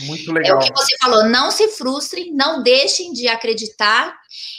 é 0.44 0.54
o 0.54 0.58
que 0.58 0.72
você 0.72 0.96
falou, 1.00 1.28
não 1.28 1.50
se 1.50 1.68
frustrem, 1.68 2.32
não 2.32 2.62
deixem 2.62 3.12
de 3.12 3.28
acreditar 3.28 4.18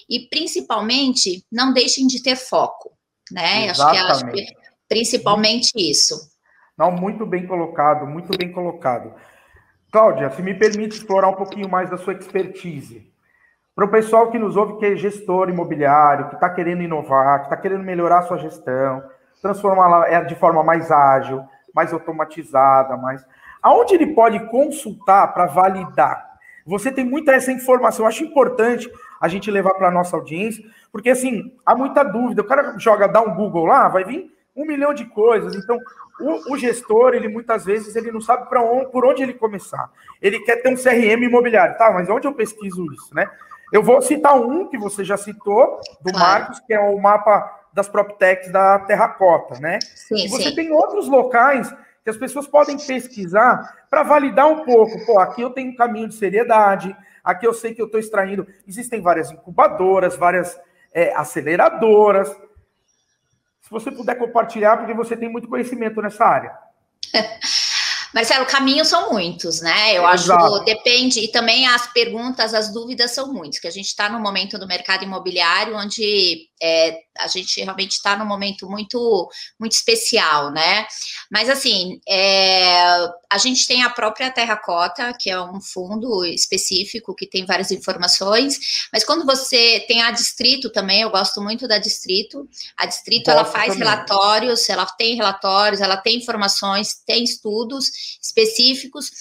e, 0.10 0.28
principalmente, 0.30 1.44
não 1.52 1.74
deixem 1.74 2.06
de 2.06 2.22
ter 2.22 2.36
foco, 2.36 2.92
né? 3.32 3.70
Acho 3.70 3.90
que, 3.90 3.98
acho 3.98 4.26
que 4.28 4.46
principalmente 4.88 5.72
isso. 5.76 6.30
Não, 6.78 6.92
muito 6.92 7.26
bem 7.26 7.46
colocado, 7.46 8.06
muito 8.08 8.38
bem 8.38 8.52
colocado. 8.52 9.14
Cláudia, 9.92 10.30
se 10.30 10.42
me 10.44 10.54
permite 10.54 10.98
explorar 10.98 11.30
um 11.30 11.36
pouquinho 11.36 11.68
mais 11.68 11.90
da 11.90 11.98
sua 11.98 12.14
expertise. 12.14 13.12
Para 13.76 13.86
o 13.86 13.90
pessoal 13.90 14.30
que 14.30 14.38
nos 14.38 14.56
ouve, 14.56 14.78
que 14.78 14.86
é 14.86 14.96
gestor 14.96 15.50
imobiliário, 15.50 16.28
que 16.28 16.36
está 16.36 16.50
querendo 16.50 16.84
inovar, 16.84 17.40
que 17.40 17.46
está 17.46 17.58
querendo 17.58 17.84
melhorar 17.84 18.20
a 18.20 18.24
sua 18.24 18.38
gestão, 18.38 19.02
transformá-la 19.42 20.08
é, 20.08 20.24
de 20.24 20.36
forma 20.36 20.64
mais 20.64 20.92
ágil, 20.92 21.44
mais 21.74 21.92
automatizada, 21.92 22.98
mais. 22.98 23.26
Aonde 23.64 23.96
ele 23.96 24.14
pode 24.14 24.40
consultar 24.52 25.34
para 25.34 25.48
validar? 25.48 26.30
Você 26.66 26.92
tem 26.92 27.04
muita 27.04 27.32
essa 27.32 27.52
informação. 27.52 28.06
Eu 28.06 28.10
acho 28.10 28.24
importante 28.24 28.92
a 29.20 29.28
gente 29.28 29.50
levar 29.50 29.74
para 29.74 29.88
a 29.88 29.92
nossa 29.92 30.16
audiência, 30.16 30.64
porque 30.92 31.10
assim, 31.10 31.52
há 31.66 31.74
muita 31.74 32.04
dúvida. 32.04 32.42
O 32.42 32.48
cara 32.48 32.78
joga, 32.78 33.08
dá 33.08 33.22
um 33.22 33.34
Google 33.34 33.66
lá, 33.66 33.88
vai 33.88 34.04
vir 34.04 34.32
um 34.56 34.66
milhão 34.66 34.94
de 34.94 35.06
coisas. 35.06 35.56
Então, 35.56 35.80
o, 36.20 36.54
o, 36.54 36.58
gestor, 36.58 37.14
ele 37.14 37.28
muitas 37.28 37.66
vezes 37.66 37.96
ele 37.96 38.12
não 38.12 38.22
sabe 38.22 38.48
para 38.50 38.62
onde, 38.62 38.92
por 38.92 39.06
onde 39.06 39.24
ele 39.24 39.34
começar. 39.34 39.90
Ele 40.22 40.40
quer 40.40 40.58
ter 40.58 40.70
um 40.70 40.76
CRM 40.76 41.24
imobiliário, 41.24 41.78
tá? 41.78 41.92
Mas 41.92 42.10
onde 42.10 42.28
eu 42.28 42.34
pesquiso 42.34 42.86
isso, 42.94 43.14
né? 43.14 43.30
Eu 43.72 43.84
vou 43.84 44.02
citar 44.02 44.36
um 44.36 44.68
que 44.68 44.78
você 44.78 45.04
já 45.04 45.16
citou, 45.16 45.80
do 46.02 46.12
claro. 46.12 46.20
Marcos, 46.20 46.60
que 46.60 46.74
é 46.74 46.80
o 46.80 47.00
mapa 47.00 47.60
das 47.74 47.88
PropTechs 47.88 48.52
da 48.52 48.80
Terracota, 48.80 49.60
né? 49.60 49.80
Sim, 49.96 50.26
e 50.26 50.28
você 50.28 50.50
sim. 50.50 50.56
tem 50.56 50.72
outros 50.72 51.08
locais 51.08 51.74
que 52.04 52.10
as 52.10 52.18
pessoas 52.18 52.48
podem 52.48 52.78
pesquisar 52.78 53.86
para 53.90 54.04
validar 54.04 54.48
um 54.48 54.64
pouco. 54.66 55.06
Pô, 55.06 55.20
aqui 55.20 55.42
eu 55.42 55.52
tenho 55.52 55.72
um 55.72 55.76
caminho 55.76 56.08
de 56.08 56.16
seriedade, 56.16 56.96
aqui 57.24 57.46
eu 57.46 57.54
sei 57.54 57.74
que 57.74 57.82
eu 57.82 57.86
estou 57.86 58.00
extraindo. 58.00 58.48
Existem 58.68 59.02
várias 59.02 59.32
incubadoras, 59.32 60.16
várias 60.16 60.60
é, 60.94 61.14
aceleradoras. 61.16 62.36
Se 63.70 63.72
você 63.72 63.92
puder 63.92 64.18
compartilhar, 64.18 64.78
porque 64.78 64.96
você 64.96 65.16
tem 65.16 65.30
muito 65.30 65.48
conhecimento 65.48 66.02
nessa 66.02 66.26
área. 66.26 66.52
Marcelo, 68.12 68.48
caminhos 68.48 68.88
são 68.88 69.14
muitos, 69.14 69.62
né? 69.62 69.96
Eu 69.96 70.10
Exato. 70.10 70.56
acho 70.56 70.66
depende, 70.66 71.20
e 71.20 71.28
também 71.28 71.68
as 71.68 71.86
perguntas, 71.94 72.56
as 72.56 72.74
dúvidas 72.74 73.12
são 73.12 73.32
muitas, 73.32 73.60
que 73.60 73.68
a 73.68 73.72
gente 73.72 73.86
está 73.86 74.10
no 74.10 74.20
momento 74.20 74.58
do 74.58 74.66
mercado 74.66 75.04
imobiliário 75.04 75.76
onde 75.78 76.49
é, 76.62 77.00
a 77.18 77.28
gente 77.28 77.62
realmente 77.62 77.94
está 77.94 78.18
num 78.18 78.26
momento 78.26 78.70
muito, 78.70 79.30
muito 79.60 79.74
especial, 79.74 80.52
né? 80.52 80.86
Mas 81.32 81.50
assim, 81.50 82.00
é, 82.08 82.82
a 83.30 83.38
gente 83.38 83.68
tem 83.68 83.84
a 83.84 83.90
própria 83.90 84.32
Terracota, 84.32 85.14
que 85.14 85.30
é 85.30 85.42
um 85.42 85.62
fundo 85.62 86.26
específico 86.26 87.16
que 87.16 87.28
tem 87.28 87.46
várias 87.46 87.72
informações, 87.72 88.88
mas 88.92 89.04
quando 89.04 89.26
você 89.26 89.84
tem 89.88 90.02
a 90.02 90.12
Distrito 90.12 90.70
também, 90.70 91.02
eu 91.02 91.10
gosto 91.10 91.42
muito 91.42 91.68
da 91.68 91.78
Distrito. 91.78 92.48
A 92.78 92.86
Distrito 92.86 93.30
ela 93.30 93.46
faz 93.46 93.74
também. 93.74 93.88
relatórios, 93.88 94.70
ela 94.70 94.86
tem 94.86 95.16
relatórios, 95.16 95.82
ela 95.82 95.98
tem 95.98 96.18
informações, 96.18 96.96
tem 97.06 97.24
estudos 97.24 98.20
específicos. 98.22 99.12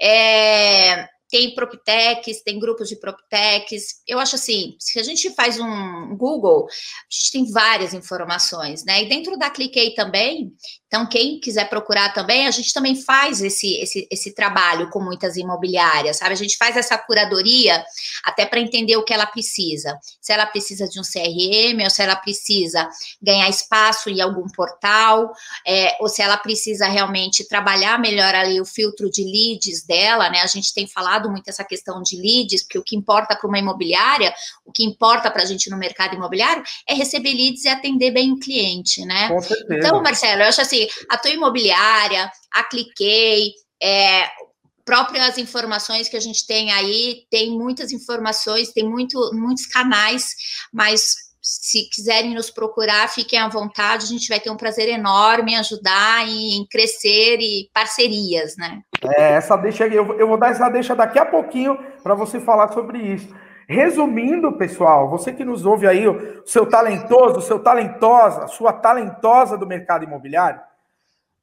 É, 0.00 1.08
tem 1.36 1.54
proptechs, 1.54 2.42
tem 2.42 2.58
grupos 2.58 2.88
de 2.88 2.96
proptechs. 2.96 3.96
Eu 4.08 4.18
acho 4.18 4.36
assim, 4.36 4.74
se 4.80 4.98
a 4.98 5.02
gente 5.02 5.28
faz 5.34 5.60
um 5.60 6.16
Google, 6.16 6.64
a 6.64 7.14
gente 7.14 7.30
tem 7.30 7.52
várias 7.52 7.92
informações, 7.92 8.82
né? 8.86 9.02
E 9.02 9.08
dentro 9.08 9.36
da 9.36 9.50
Clickei 9.50 9.94
também, 9.94 10.50
então, 10.86 11.04
quem 11.04 11.40
quiser 11.40 11.68
procurar 11.68 12.14
também, 12.14 12.46
a 12.46 12.50
gente 12.50 12.72
também 12.72 12.94
faz 12.94 13.42
esse, 13.42 13.74
esse, 13.80 14.06
esse 14.10 14.34
trabalho 14.34 14.88
com 14.88 15.00
muitas 15.00 15.36
imobiliárias, 15.36 16.18
sabe? 16.18 16.32
A 16.32 16.36
gente 16.36 16.56
faz 16.56 16.76
essa 16.76 16.96
curadoria 16.96 17.84
até 18.24 18.46
para 18.46 18.60
entender 18.60 18.96
o 18.96 19.04
que 19.04 19.12
ela 19.12 19.26
precisa. 19.26 19.98
Se 20.20 20.32
ela 20.32 20.46
precisa 20.46 20.88
de 20.88 21.00
um 21.00 21.02
CRM, 21.02 21.82
ou 21.82 21.90
se 21.90 22.02
ela 22.02 22.14
precisa 22.14 22.88
ganhar 23.20 23.48
espaço 23.48 24.08
em 24.08 24.20
algum 24.20 24.46
portal, 24.48 25.32
é, 25.66 25.96
ou 26.00 26.08
se 26.08 26.22
ela 26.22 26.36
precisa 26.36 26.86
realmente 26.86 27.46
trabalhar 27.48 27.98
melhor 27.98 28.34
ali 28.34 28.60
o 28.60 28.64
filtro 28.64 29.10
de 29.10 29.24
leads 29.24 29.84
dela, 29.84 30.30
né? 30.30 30.40
A 30.40 30.46
gente 30.46 30.72
tem 30.72 30.86
falado 30.86 31.25
muito 31.28 31.48
essa 31.48 31.64
questão 31.64 32.00
de 32.00 32.16
leads, 32.16 32.62
porque 32.62 32.78
o 32.78 32.84
que 32.84 32.94
importa 32.94 33.34
para 33.34 33.48
uma 33.48 33.58
imobiliária, 33.58 34.32
o 34.64 34.70
que 34.70 34.84
importa 34.84 35.30
para 35.30 35.42
a 35.42 35.46
gente 35.46 35.68
no 35.68 35.76
mercado 35.76 36.14
imobiliário 36.14 36.62
é 36.88 36.94
receber 36.94 37.34
leads 37.34 37.64
e 37.64 37.68
atender 37.68 38.12
bem 38.12 38.32
o 38.32 38.38
cliente, 38.38 39.04
né? 39.04 39.28
Com 39.28 39.40
certeza. 39.40 39.74
Então, 39.74 40.02
Marcelo, 40.02 40.42
eu 40.42 40.48
acho 40.48 40.60
assim, 40.60 40.76
assim, 40.76 40.88
a 41.08 41.16
tua 41.16 41.30
imobiliária, 41.30 42.30
a 42.52 42.64
Cliquei, 42.64 43.52
é, 43.82 44.28
próprias 44.84 45.38
informações 45.38 46.08
que 46.08 46.16
a 46.16 46.20
gente 46.20 46.46
tem 46.46 46.70
aí, 46.72 47.24
tem 47.30 47.50
muitas 47.50 47.92
informações, 47.92 48.72
tem 48.72 48.88
muito, 48.88 49.18
muitos 49.34 49.66
canais, 49.66 50.34
mas 50.72 51.26
se 51.40 51.88
quiserem 51.90 52.34
nos 52.34 52.50
procurar, 52.50 53.08
fiquem 53.08 53.38
à 53.38 53.48
vontade, 53.48 54.04
a 54.04 54.08
gente 54.08 54.28
vai 54.28 54.40
ter 54.40 54.50
um 54.50 54.56
prazer 54.56 54.88
enorme 54.88 55.52
em 55.52 55.56
ajudar 55.56 56.28
em 56.28 56.66
crescer 56.68 57.38
e 57.40 57.70
parcerias, 57.72 58.56
né? 58.56 58.82
É, 59.16 59.32
essa 59.32 59.56
deixa 59.56 59.86
eu, 59.86 60.18
eu 60.18 60.26
vou 60.26 60.36
dar 60.36 60.50
essa 60.50 60.68
deixa 60.68 60.94
daqui 60.94 61.18
a 61.18 61.24
pouquinho 61.24 61.78
para 62.02 62.14
você 62.14 62.40
falar 62.40 62.72
sobre 62.72 62.98
isso. 62.98 63.34
Resumindo, 63.68 64.52
pessoal, 64.52 65.08
você 65.08 65.32
que 65.32 65.44
nos 65.44 65.66
ouve 65.66 65.86
aí, 65.86 66.06
o 66.06 66.46
seu 66.46 66.66
talentoso, 66.66 67.38
o 67.38 67.42
seu 67.42 67.58
talentosa, 67.58 68.46
sua 68.46 68.72
talentosa 68.72 69.58
do 69.58 69.66
mercado 69.66 70.04
imobiliário, 70.04 70.60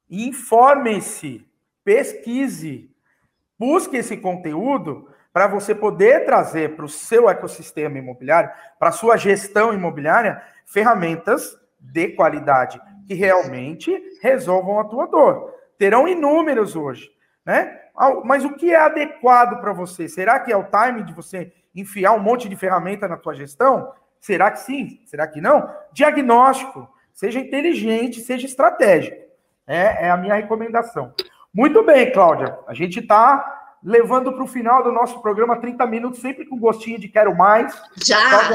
informe-se, 0.09 1.45
pesquise, 1.83 2.89
busque 3.59 3.97
esse 3.97 4.15
conteúdo 4.15 5.09
para 5.33 5.47
você 5.47 5.73
poder 5.75 6.25
trazer 6.25 6.75
para 6.75 6.85
o 6.85 6.89
seu 6.89 7.27
ecossistema 7.27 7.97
imobiliário, 7.97 8.51
para 8.79 8.89
a 8.89 8.93
sua 8.93 9.17
gestão 9.17 9.73
imobiliária, 9.73 10.41
ferramentas 10.65 11.57
de 11.79 12.09
qualidade, 12.09 12.79
que 13.05 13.15
realmente 13.15 13.91
resolvam 14.21 14.79
a 14.79 14.85
tua 14.85 15.07
dor. 15.07 15.53
Terão 15.77 16.07
inúmeros 16.07 16.75
hoje, 16.75 17.11
né? 17.45 17.79
Mas 18.23 18.43
o 18.43 18.53
que 18.53 18.73
é 18.73 18.79
adequado 18.79 19.59
para 19.61 19.73
você? 19.73 20.07
Será 20.07 20.39
que 20.39 20.51
é 20.51 20.57
o 20.57 20.65
time 20.65 21.03
de 21.03 21.13
você 21.13 21.51
enfiar 21.75 22.13
um 22.13 22.19
monte 22.19 22.49
de 22.49 22.55
ferramenta 22.55 23.07
na 23.07 23.17
tua 23.17 23.33
gestão? 23.33 23.91
Será 24.19 24.49
que 24.51 24.59
sim? 24.59 25.01
Será 25.05 25.27
que 25.27 25.41
não? 25.41 25.69
Diagnóstico. 25.91 26.89
Seja 27.13 27.39
inteligente, 27.39 28.21
seja 28.21 28.45
estratégico. 28.45 29.17
É, 29.67 30.07
é 30.07 30.09
a 30.09 30.17
minha 30.17 30.33
recomendação. 30.33 31.13
Muito 31.53 31.83
bem, 31.83 32.11
Cláudia. 32.11 32.57
A 32.67 32.73
gente 32.73 32.99
está 32.99 33.63
levando 33.83 34.31
para 34.31 34.43
o 34.43 34.47
final 34.47 34.83
do 34.83 34.91
nosso 34.91 35.21
programa 35.21 35.59
30 35.59 35.85
minutos, 35.85 36.21
sempre 36.21 36.45
com 36.45 36.57
gostinho 36.57 36.97
de 36.97 37.09
quero 37.09 37.35
mais. 37.35 37.73
Já! 37.97 38.17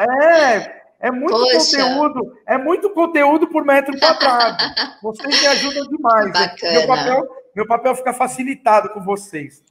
É, 0.00 0.78
é 1.00 1.10
muito 1.12 1.32
Poxa. 1.32 1.78
conteúdo, 1.78 2.32
é 2.44 2.58
muito 2.58 2.90
conteúdo 2.90 3.46
por 3.46 3.64
metro 3.64 3.96
quadrado. 3.98 4.64
Vocês 5.00 5.40
me 5.40 5.46
ajudam 5.46 5.86
demais. 5.86 6.32
Bacana. 6.32 6.72
Meu 6.72 6.86
papel, 6.88 7.28
meu 7.58 7.66
papel 7.66 7.92
fica 7.96 8.12
facilitado 8.12 8.90
com 8.90 9.00
vocês. 9.00 9.64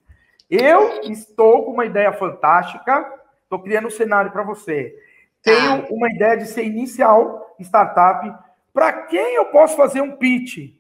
Eu 0.49 0.99
estou 1.03 1.63
com 1.63 1.71
uma 1.71 1.85
ideia 1.85 2.11
fantástica, 2.11 3.13
estou 3.43 3.59
criando 3.59 3.87
um 3.87 3.91
cenário 3.91 4.29
para 4.29 4.43
você. 4.43 4.93
Tenho 5.41 5.83
tá. 5.83 5.87
uma 5.89 6.11
ideia 6.11 6.35
de 6.35 6.47
ser 6.47 6.65
inicial 6.65 7.55
startup. 7.61 8.29
Para 8.73 8.91
quem 9.03 9.35
eu 9.35 9.45
posso 9.45 9.77
fazer 9.77 10.01
um 10.01 10.17
pitch? 10.17 10.75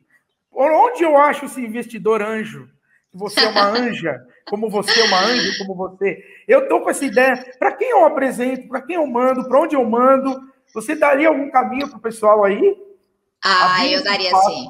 Por 0.51 0.69
onde 0.69 1.01
eu 1.01 1.15
acho 1.15 1.45
esse 1.45 1.63
investidor 1.63 2.21
anjo? 2.21 2.69
Você 3.13 3.39
é 3.39 3.47
uma 3.47 3.67
anja, 3.79 4.21
como 4.49 4.69
você 4.69 4.99
é 4.99 5.05
uma 5.05 5.21
anja, 5.21 5.57
como 5.59 5.75
você. 5.75 6.21
Eu 6.45 6.63
estou 6.63 6.81
com 6.81 6.89
essa 6.89 7.05
ideia. 7.05 7.55
Para 7.57 7.71
quem 7.71 7.89
eu 7.89 8.05
apresento? 8.05 8.67
Para 8.67 8.81
quem 8.81 8.97
eu 8.97 9.07
mando? 9.07 9.47
Para 9.47 9.61
onde 9.61 9.77
eu 9.77 9.89
mando? 9.89 10.41
Você 10.73 10.93
daria 10.93 11.29
algum 11.29 11.49
caminho 11.49 11.87
para 11.87 11.99
o 11.99 12.01
pessoal 12.01 12.43
aí? 12.43 12.75
Ah, 13.41 13.87
eu 13.87 14.03
daria 14.03 14.35
sim. 14.41 14.67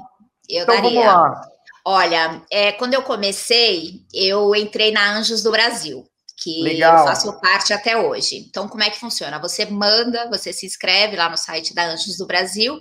Eu 0.47 0.63
então, 0.63 0.75
daria. 0.75 1.01
Vamos 1.01 1.03
lá. 1.03 1.56
Olha, 1.89 2.45
é, 2.51 2.73
quando 2.73 2.95
eu 2.95 3.01
comecei, 3.01 4.01
eu 4.13 4.53
entrei 4.53 4.91
na 4.91 5.17
Anjos 5.17 5.41
do 5.41 5.51
Brasil 5.51 6.05
que 6.37 6.61
Legal. 6.61 6.99
eu 6.99 7.03
faço 7.05 7.39
parte 7.39 7.73
até 7.73 7.97
hoje. 7.97 8.45
Então, 8.47 8.67
como 8.67 8.83
é 8.83 8.89
que 8.91 8.99
funciona? 8.99 9.39
Você 9.39 9.65
manda, 9.65 10.29
você 10.29 10.53
se 10.53 10.65
inscreve 10.65 11.15
lá 11.15 11.29
no 11.29 11.37
site 11.37 11.73
da 11.73 11.87
Anjos 11.87 12.17
do 12.17 12.27
Brasil 12.27 12.77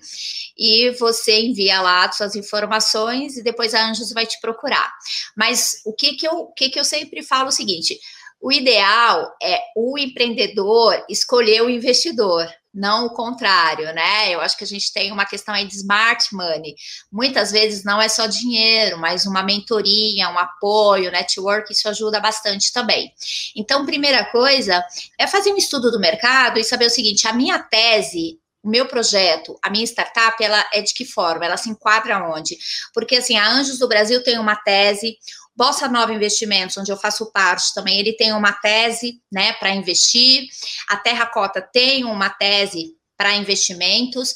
e 0.59 0.91
você 0.99 1.41
envia 1.41 1.81
lá 1.81 2.11
suas 2.13 2.35
informações 2.35 3.39
e 3.39 3.43
depois 3.43 3.75
a 3.75 3.89
Anjos 3.89 4.13
vai 4.13 4.27
te 4.27 4.39
procurar. 4.41 4.93
Mas 5.35 5.81
o 5.87 5.95
que 5.95 6.15
que 6.17 6.29
eu, 6.29 6.33
o 6.33 6.53
que 6.53 6.69
que 6.69 6.79
eu 6.79 6.85
sempre 6.85 7.23
falo 7.23 7.47
é 7.47 7.49
o 7.49 7.53
seguinte, 7.53 7.99
o 8.41 8.53
ideal 8.53 9.33
é 9.41 9.59
o 9.75 9.97
empreendedor 9.97 11.03
escolher 11.09 11.63
o 11.63 11.71
investidor, 11.71 12.47
não 12.77 13.07
o 13.07 13.11
contrário, 13.11 13.87
né? 13.95 14.31
Eu 14.31 14.43
acho 14.43 14.57
que 14.57 14.63
a 14.63 14.67
gente 14.67 14.93
tem 14.93 15.11
uma 15.11 15.25
questão 15.25 15.55
aí 15.55 15.65
de 15.65 15.75
smart 15.75 16.29
money. 16.35 16.75
Muitas 17.11 17.51
vezes 17.51 17.83
não 17.83 18.01
é 18.01 18.09
só 18.09 18.27
dinheiro, 18.27 18.99
mas 18.99 19.25
uma 19.25 19.43
mentoria, 19.43 20.29
um 20.29 20.39
apoio, 20.39 21.11
network, 21.11 21.73
isso 21.73 21.89
ajuda 21.89 22.21
bastante 22.21 22.71
também. 22.73 23.11
Então, 23.57 23.87
primeira 23.87 24.27
coisa 24.27 24.85
é 25.19 25.27
fazer 25.27 25.53
um 25.53 25.57
estudo 25.57 25.91
do 25.91 25.99
mercado 25.99 26.59
e 26.59 26.65
saber 26.65 26.87
o 26.87 26.91
seguinte: 26.91 27.27
a 27.27 27.33
minha 27.33 27.59
tese 27.59 28.39
o 28.67 28.69
meu 28.69 28.89
projeto, 28.89 29.57
a 29.63 29.71
minha 29.71 29.85
startup, 29.85 30.43
ela 30.43 30.69
é 30.73 30.83
de 30.83 30.93
que 30.93 31.05
forma? 31.05 31.45
Ela 31.45 31.57
se 31.57 31.71
enquadra 31.71 32.19
onde? 32.29 32.59
Porque 32.93 33.15
assim, 33.15 33.37
a 33.37 33.49
Anjos 33.49 33.79
do 33.79 33.87
Brasil 33.87 34.25
tem 34.25 34.41
uma 34.41 34.57
tese, 34.57 35.17
Bossa 35.55 35.87
Nova 35.87 36.13
Investimentos, 36.13 36.77
onde 36.77 36.91
eu 36.91 36.97
faço 36.97 37.31
parte 37.31 37.73
também, 37.73 38.01
ele 38.01 38.15
tem 38.15 38.33
uma 38.33 38.53
tese, 38.53 39.23
né, 39.33 39.53
para 39.53 39.71
investir. 39.71 40.49
A 40.89 40.97
Terracota 40.97 41.63
tem 41.63 42.05
uma 42.05 42.29
tese 42.29 42.97
para 43.17 43.37
investimentos. 43.37 44.35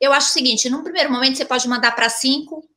Eu 0.00 0.12
acho 0.12 0.30
o 0.30 0.32
seguinte, 0.32 0.68
num 0.68 0.82
primeiro 0.82 1.12
momento 1.12 1.36
você 1.36 1.44
pode 1.44 1.68
mandar 1.68 1.92
para 1.92 2.08
cinco, 2.08 2.68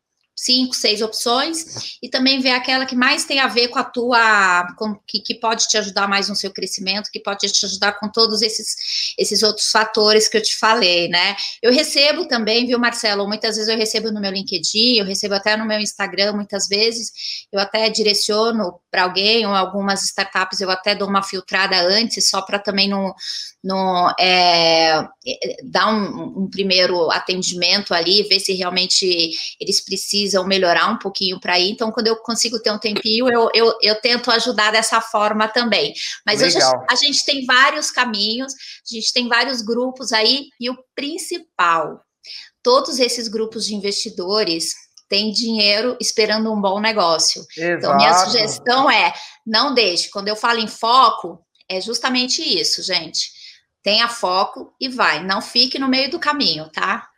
cinco, 0.42 0.74
seis 0.74 1.02
opções 1.04 1.98
e 2.02 2.10
também 2.10 2.40
ver 2.40 2.50
aquela 2.50 2.86
que 2.86 2.96
mais 2.96 3.26
tem 3.26 3.40
a 3.40 3.48
ver 3.48 3.68
com 3.68 3.78
a 3.78 3.84
tua, 3.84 4.68
com, 4.76 4.96
que, 5.08 5.20
que 5.20 5.36
pode 5.36 5.68
te 5.68 5.78
ajudar 5.78 6.08
mais 6.08 6.30
no 6.30 6.36
seu 6.36 6.52
crescimento, 6.52 7.12
que 7.12 7.20
pode 7.20 7.48
te 7.52 7.66
ajudar 7.66 7.94
com 8.00 8.10
todos 8.10 8.42
esses, 8.42 9.14
esses 9.20 9.44
outros 9.44 9.70
fatores 9.70 10.28
que 10.28 10.38
eu 10.38 10.42
te 10.42 10.58
falei, 10.58 11.08
né? 11.10 11.36
Eu 11.62 11.72
recebo 11.72 12.26
também, 12.28 12.66
viu, 12.66 12.80
Marcelo? 12.80 13.28
Muitas 13.28 13.56
vezes 13.56 13.70
eu 13.70 13.78
recebo 13.78 14.12
no 14.12 14.20
meu 14.20 14.32
LinkedIn, 14.32 14.98
eu 14.98 15.06
recebo 15.06 15.36
até 15.36 15.56
no 15.56 15.66
meu 15.66 15.80
Instagram, 15.80 16.34
muitas 16.34 16.68
vezes, 16.68 17.12
eu 17.52 17.60
até 17.60 17.88
direciono 17.90 18.80
para 18.90 19.04
alguém 19.04 19.46
ou 19.46 19.54
algumas 19.54 20.04
startups, 20.04 20.60
eu 20.60 20.72
até 20.72 20.96
dou 20.96 21.08
uma 21.08 21.22
filtrada 21.22 21.80
antes, 21.82 22.30
só 22.30 22.42
para 22.42 22.58
também 22.58 22.90
não, 22.90 23.14
não 23.64 24.12
é, 24.20 25.08
dar 25.64 25.94
um, 25.94 26.44
um 26.44 26.50
primeiro 26.50 27.12
atendimento 27.12 27.94
ali, 27.94 28.24
ver 28.24 28.40
se 28.40 28.54
realmente 28.54 29.32
eles 29.60 29.80
precisam 29.80 30.31
precisam 30.32 30.46
melhorar 30.46 30.88
um 30.90 30.98
pouquinho 30.98 31.40
para 31.40 31.60
ir. 31.60 31.72
Então, 31.72 31.92
quando 31.92 32.08
eu 32.08 32.16
consigo 32.18 32.60
ter 32.60 32.72
um 32.72 32.80
tempinho, 32.80 33.28
eu, 33.32 33.50
eu, 33.54 33.78
eu 33.82 34.00
tento 34.00 34.32
ajudar 34.32 34.72
dessa 34.72 35.02
forma 35.02 35.48
também. 35.48 35.94
Mas 36.26 36.42
hoje 36.42 36.58
a 36.90 36.96
gente 36.96 37.26
tem 37.26 37.46
vários 37.46 37.92
caminhos, 37.92 38.54
a 38.54 38.96
gente 38.96 39.12
tem 39.12 39.28
vários 39.28 39.62
grupos 39.62 40.14
aí, 40.14 40.48
e 40.60 40.70
o 40.70 40.78
principal, 40.96 42.02
todos 42.64 43.00
esses 43.00 43.28
grupos 43.28 43.66
de 43.66 43.76
investidores 43.76 44.74
têm 45.10 45.32
dinheiro 45.32 45.98
esperando 46.00 46.52
um 46.52 46.62
bom 46.62 46.80
negócio. 46.80 47.46
Exato. 47.58 47.78
Então, 47.78 47.98
minha 47.98 48.14
sugestão 48.14 48.90
é: 48.90 49.14
não 49.46 49.74
deixe. 49.74 50.10
Quando 50.10 50.30
eu 50.30 50.36
falo 50.36 50.60
em 50.60 50.68
foco, 50.68 51.44
é 51.68 51.82
justamente 51.82 52.42
isso, 52.42 52.82
gente. 52.82 53.30
Tenha 53.84 54.08
foco 54.08 54.74
e 54.80 54.88
vai. 54.88 55.24
Não 55.24 55.42
fique 55.42 55.80
no 55.80 55.88
meio 55.88 56.10
do 56.10 56.20
caminho, 56.20 56.70
tá? 56.70 57.11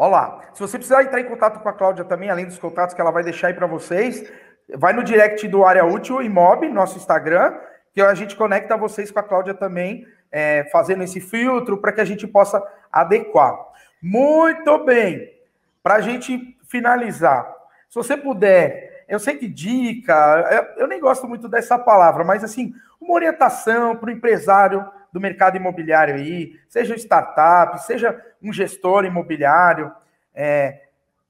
Olá. 0.00 0.42
Se 0.54 0.60
você 0.60 0.78
precisar 0.78 1.02
entrar 1.02 1.20
em 1.20 1.24
contato 1.24 1.58
com 1.58 1.68
a 1.68 1.72
Cláudia 1.72 2.04
também, 2.04 2.30
além 2.30 2.46
dos 2.46 2.56
contatos 2.56 2.94
que 2.94 3.00
ela 3.00 3.10
vai 3.10 3.24
deixar 3.24 3.48
aí 3.48 3.54
para 3.54 3.66
vocês, 3.66 4.30
vai 4.76 4.92
no 4.92 5.02
direct 5.02 5.48
do 5.48 5.64
Área 5.64 5.84
Útil 5.84 6.22
e 6.22 6.28
nosso 6.28 6.96
Instagram, 6.96 7.58
que 7.92 8.00
a 8.00 8.14
gente 8.14 8.36
conecta 8.36 8.76
vocês 8.76 9.10
com 9.10 9.18
a 9.18 9.24
Cláudia 9.24 9.54
também, 9.54 10.06
é, 10.30 10.68
fazendo 10.70 11.02
esse 11.02 11.18
filtro 11.18 11.78
para 11.78 11.90
que 11.90 12.00
a 12.00 12.04
gente 12.04 12.28
possa 12.28 12.64
adequar. 12.92 13.58
Muito 14.00 14.84
bem. 14.84 15.36
Para 15.82 15.96
a 15.96 16.00
gente 16.00 16.56
finalizar, 16.68 17.52
se 17.88 17.96
você 17.96 18.16
puder, 18.16 19.04
eu 19.08 19.18
sei 19.18 19.34
que 19.34 19.48
dica, 19.48 20.68
eu 20.76 20.86
nem 20.86 21.00
gosto 21.00 21.26
muito 21.26 21.48
dessa 21.48 21.76
palavra, 21.76 22.22
mas 22.22 22.44
assim, 22.44 22.72
uma 23.00 23.14
orientação 23.14 23.96
para 23.96 24.10
o 24.10 24.12
empresário 24.12 24.88
do 25.12 25.20
mercado 25.20 25.56
imobiliário 25.56 26.14
aí, 26.14 26.58
seja 26.68 26.94
startup, 26.96 27.82
seja 27.84 28.20
um 28.42 28.52
gestor 28.52 29.04
imobiliário. 29.04 29.92
É, 30.34 30.82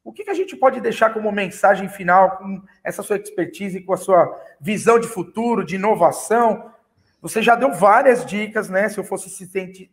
o 0.04 0.12
que, 0.12 0.24
que 0.24 0.30
a 0.30 0.34
gente 0.34 0.56
pode 0.56 0.80
deixar 0.80 1.12
como 1.12 1.30
mensagem 1.30 1.88
final 1.88 2.38
com 2.38 2.62
essa 2.82 3.02
sua 3.02 3.16
expertise, 3.16 3.82
com 3.82 3.92
a 3.92 3.96
sua 3.96 4.40
visão 4.60 4.98
de 4.98 5.06
futuro, 5.06 5.64
de 5.64 5.76
inovação? 5.76 6.72
Você 7.20 7.42
já 7.42 7.54
deu 7.54 7.72
várias 7.72 8.24
dicas, 8.24 8.70
né? 8.70 8.88
Se 8.88 8.98
eu 8.98 9.04
fosse 9.04 9.28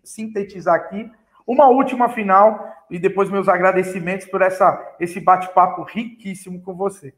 sintetizar 0.03 0.75
aqui. 0.75 1.11
Uma 1.45 1.67
última 1.67 2.09
final 2.09 2.73
e 2.89 2.97
depois 2.97 3.29
meus 3.29 3.47
agradecimentos 3.47 4.25
por 4.27 4.41
essa, 4.41 4.95
esse 4.99 5.19
bate-papo 5.19 5.83
riquíssimo 5.83 6.61
com 6.61 6.73
você. 6.73 7.13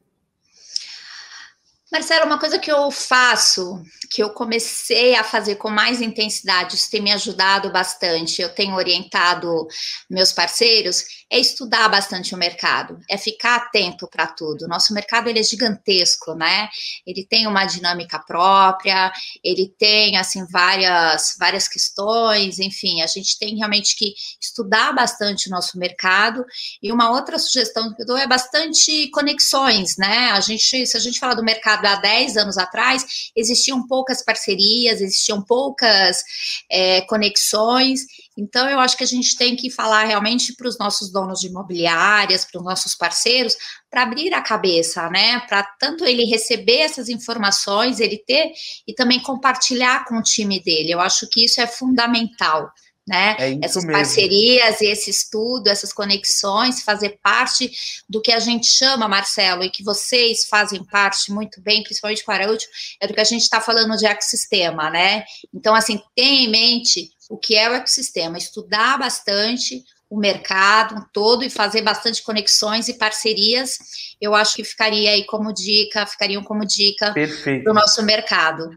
Marcelo, 1.90 2.26
uma 2.26 2.38
coisa 2.38 2.60
que 2.60 2.70
eu 2.70 2.92
faço, 2.92 3.82
que 4.12 4.22
eu 4.22 4.32
comecei 4.32 5.16
a 5.16 5.24
fazer 5.24 5.56
com 5.56 5.70
mais 5.70 6.02
intensidade, 6.02 6.76
isso 6.76 6.92
tem 6.92 7.02
me 7.02 7.14
ajudado 7.14 7.72
bastante, 7.72 8.42
eu 8.42 8.54
tenho 8.54 8.76
orientado 8.76 9.66
meus 10.10 10.34
parceiros, 10.34 11.06
é 11.30 11.40
estudar 11.40 11.90
bastante 11.90 12.34
o 12.34 12.38
mercado, 12.38 13.00
é 13.10 13.18
ficar 13.18 13.58
atento 13.58 14.08
para 14.08 14.28
tudo. 14.28 14.68
Nosso 14.68 14.94
mercado 14.94 15.28
ele 15.28 15.40
é 15.40 15.44
gigantesco, 15.44 16.34
né? 16.34 16.70
Ele 17.06 17.26
tem 17.26 17.48
uma 17.48 17.66
dinâmica 17.66 18.18
própria, 18.20 19.12
ele 19.44 19.74
tem 19.78 20.18
assim 20.18 20.46
várias 20.50 21.36
várias 21.38 21.68
questões, 21.68 22.60
enfim, 22.60 23.02
a 23.02 23.08
gente 23.08 23.38
tem 23.38 23.58
realmente 23.58 23.96
que 23.96 24.14
estudar 24.40 24.94
bastante 24.94 25.48
o 25.48 25.52
nosso 25.52 25.78
mercado. 25.78 26.46
E 26.82 26.92
uma 26.92 27.12
outra 27.12 27.38
sugestão 27.38 27.94
que 27.94 28.04
eu 28.04 28.06
dou 28.06 28.18
é 28.18 28.28
bastante 28.28 29.10
conexões, 29.10 29.98
né? 29.98 30.32
A 30.32 30.40
gente, 30.40 30.86
se 30.86 30.96
a 30.96 31.00
gente 31.00 31.20
falar 31.20 31.34
do 31.34 31.44
mercado 31.44 31.86
há 31.86 31.96
10 31.96 32.38
anos 32.38 32.58
atrás, 32.58 33.32
existiam 33.36 33.86
poucas 33.86 34.24
parcerias, 34.24 35.02
existiam 35.02 35.42
poucas 35.42 36.24
é, 36.72 37.02
conexões. 37.02 38.06
Então, 38.38 38.70
eu 38.70 38.80
acho 38.80 38.96
que 38.96 39.04
a 39.04 39.08
gente 39.08 39.36
tem 39.36 39.56
que 39.56 39.72
falar 39.72 40.04
realmente 40.04 40.54
para 40.56 40.68
os 40.68 40.78
nossos 40.78 41.12
donos 41.12 41.40
de 41.40 41.48
imobiliárias, 41.48 42.46
para 42.46 42.60
os 42.60 42.66
nossos 42.66 42.94
parceiros, 42.94 43.56
para 43.90 44.04
abrir 44.04 44.34
a 44.34 44.42
cabeça, 44.42 45.10
né? 45.10 45.40
Para 45.48 45.64
tanto 45.80 46.06
ele 46.06 46.24
receber 46.26 46.80
essas 46.80 47.10
informações, 47.10 48.00
ele 48.00 48.18
ter 48.18 48.52
e 48.88 48.94
também 48.94 49.20
compartilhar 49.20 50.06
com 50.06 50.20
o 50.20 50.24
time 50.24 50.60
dele. 50.60 50.92
Eu 50.92 51.00
acho 51.00 51.28
que 51.28 51.44
isso 51.44 51.60
é 51.60 51.66
fundamental 51.66 52.72
né? 53.08 53.38
É 53.40 53.58
essas 53.62 53.86
mesmo. 53.86 53.94
parcerias, 53.94 54.82
esse 54.82 55.10
estudo, 55.10 55.68
essas 55.68 55.94
conexões, 55.94 56.82
fazer 56.82 57.18
parte 57.24 57.72
do 58.08 58.22
que 58.22 58.34
a 58.34 58.40
gente 58.40 58.68
chama, 58.68 59.08
Marcelo, 59.08 59.64
e 59.64 59.70
que 59.70 59.82
vocês 59.82 60.46
fazem 60.46 60.84
parte 60.84 61.32
muito 61.32 61.62
bem, 61.62 61.84
principalmente 61.84 62.24
com 62.26 62.32
a 62.32 62.36
Araújo, 62.36 62.68
é 63.00 63.08
do 63.08 63.14
que 63.14 63.22
a 63.22 63.24
gente 63.24 63.44
está 63.44 63.62
falando 63.62 63.96
de 63.96 64.06
ecossistema, 64.06 64.90
né? 64.90 65.24
Então, 65.54 65.74
assim, 65.74 66.02
tenha 66.14 66.44
em 66.44 66.50
mente 66.50 67.10
o 67.30 67.38
que 67.38 67.56
é 67.56 67.70
o 67.70 67.74
ecossistema, 67.74 68.38
estudar 68.38 68.98
bastante 68.98 69.84
o 70.10 70.18
mercado 70.18 71.06
todo 71.12 71.44
e 71.44 71.50
fazer 71.50 71.82
bastante 71.82 72.24
conexões 72.24 72.88
e 72.88 72.98
parcerias, 72.98 73.78
eu 74.22 74.34
acho 74.34 74.56
que 74.56 74.64
ficaria 74.64 75.12
aí 75.12 75.26
como 75.26 75.54
dica, 75.54 76.06
ficariam 76.06 76.44
como 76.44 76.66
dica 76.66 77.14
para 77.14 77.72
o 77.72 77.76
nosso 77.76 78.04
mercado. 78.04 78.70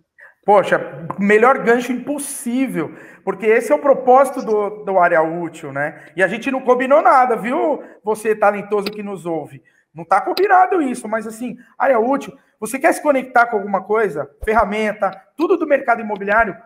Poxa, 0.44 1.06
melhor 1.18 1.62
gancho 1.62 1.92
impossível, 1.92 2.96
porque 3.22 3.46
esse 3.46 3.70
é 3.70 3.74
o 3.74 3.80
propósito 3.80 4.42
do, 4.42 4.84
do 4.84 4.98
área 4.98 5.22
útil, 5.22 5.72
né? 5.72 6.06
E 6.16 6.22
a 6.22 6.28
gente 6.28 6.50
não 6.50 6.62
combinou 6.62 7.02
nada, 7.02 7.36
viu? 7.36 7.80
Você 8.02 8.34
talentoso 8.34 8.90
que 8.90 9.02
nos 9.02 9.26
ouve. 9.26 9.62
Não 9.94 10.02
está 10.02 10.20
combinado 10.20 10.80
isso, 10.80 11.06
mas 11.06 11.26
assim, 11.26 11.56
área 11.78 11.98
útil, 11.98 12.36
você 12.58 12.78
quer 12.78 12.92
se 12.92 13.02
conectar 13.02 13.46
com 13.46 13.56
alguma 13.56 13.82
coisa, 13.82 14.28
ferramenta, 14.44 15.10
tudo 15.36 15.56
do 15.56 15.66
mercado 15.66 16.00
imobiliário, 16.00 16.56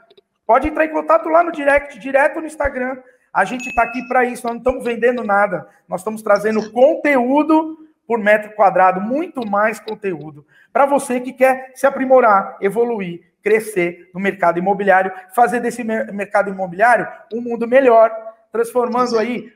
pode 0.46 0.68
entrar 0.68 0.84
em 0.84 0.92
contato 0.92 1.28
lá 1.28 1.42
no 1.42 1.52
direct, 1.52 1.98
direto 1.98 2.40
no 2.40 2.46
Instagram. 2.46 2.96
A 3.32 3.44
gente 3.44 3.68
está 3.68 3.82
aqui 3.82 4.06
para 4.06 4.24
isso, 4.24 4.46
nós 4.46 4.54
não 4.54 4.58
estamos 4.58 4.84
vendendo 4.84 5.24
nada, 5.24 5.68
nós 5.88 6.00
estamos 6.00 6.22
trazendo 6.22 6.70
conteúdo 6.70 7.78
por 8.06 8.18
metro 8.18 8.52
quadrado, 8.52 9.00
muito 9.00 9.46
mais 9.48 9.80
conteúdo, 9.80 10.46
para 10.72 10.86
você 10.86 11.20
que 11.20 11.32
quer 11.32 11.72
se 11.74 11.86
aprimorar, 11.86 12.56
evoluir, 12.60 13.32
crescer 13.42 14.10
no 14.14 14.20
mercado 14.20 14.58
imobiliário, 14.58 15.12
fazer 15.34 15.60
desse 15.60 15.82
mercado 15.82 16.50
imobiliário 16.50 17.08
um 17.32 17.40
mundo 17.40 17.66
melhor, 17.66 18.10
transformando 18.52 19.18
aí 19.18 19.52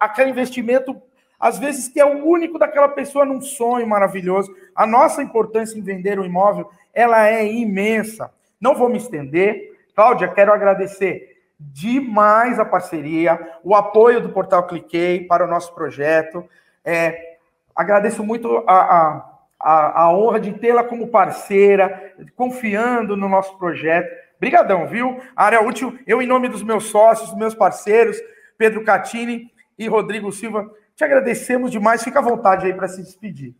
aquele 0.00 0.30
investimento 0.30 1.00
às 1.40 1.58
vezes 1.58 1.88
que 1.88 1.98
é 1.98 2.04
o 2.04 2.22
único 2.26 2.58
daquela 2.58 2.88
pessoa 2.88 3.24
num 3.24 3.40
sonho 3.40 3.86
maravilhoso. 3.86 4.54
A 4.74 4.86
nossa 4.86 5.22
importância 5.22 5.78
em 5.78 5.82
vender 5.82 6.20
um 6.20 6.24
imóvel, 6.24 6.70
ela 6.92 7.26
é 7.26 7.50
imensa. 7.50 8.30
Não 8.60 8.74
vou 8.74 8.90
me 8.90 8.98
estender. 8.98 9.69
Cláudia, 10.00 10.28
quero 10.28 10.50
agradecer 10.50 11.42
demais 11.58 12.58
a 12.58 12.64
parceria, 12.64 13.38
o 13.62 13.74
apoio 13.74 14.18
do 14.18 14.30
Portal 14.30 14.66
Cliquei 14.66 15.26
para 15.26 15.44
o 15.44 15.46
nosso 15.46 15.74
projeto. 15.74 16.42
É, 16.82 17.36
agradeço 17.76 18.24
muito 18.24 18.64
a, 18.66 19.26
a, 19.60 20.04
a, 20.04 20.10
honra 20.10 20.40
de 20.40 20.54
tê-la 20.54 20.82
como 20.82 21.08
parceira, 21.08 22.14
confiando 22.34 23.14
no 23.14 23.28
nosso 23.28 23.58
projeto. 23.58 24.10
Obrigadão, 24.38 24.86
viu? 24.88 25.20
Área 25.36 25.60
útil, 25.60 25.98
eu, 26.06 26.22
em 26.22 26.26
nome 26.26 26.48
dos 26.48 26.62
meus 26.62 26.84
sócios, 26.84 27.36
meus 27.36 27.54
parceiros, 27.54 28.16
Pedro 28.56 28.82
Catini 28.82 29.52
e 29.78 29.86
Rodrigo 29.86 30.32
Silva, 30.32 30.66
te 30.96 31.04
agradecemos 31.04 31.70
demais. 31.70 32.02
Fica 32.02 32.20
à 32.20 32.22
vontade 32.22 32.64
aí 32.64 32.72
para 32.72 32.88
se 32.88 33.02
despedir. 33.02 33.54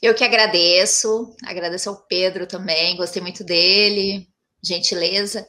Eu 0.00 0.14
que 0.14 0.24
agradeço, 0.24 1.36
agradeço 1.44 1.90
ao 1.90 1.96
Pedro 1.96 2.46
também, 2.46 2.96
gostei 2.96 3.20
muito 3.20 3.44
dele, 3.44 4.26
gentileza. 4.66 5.46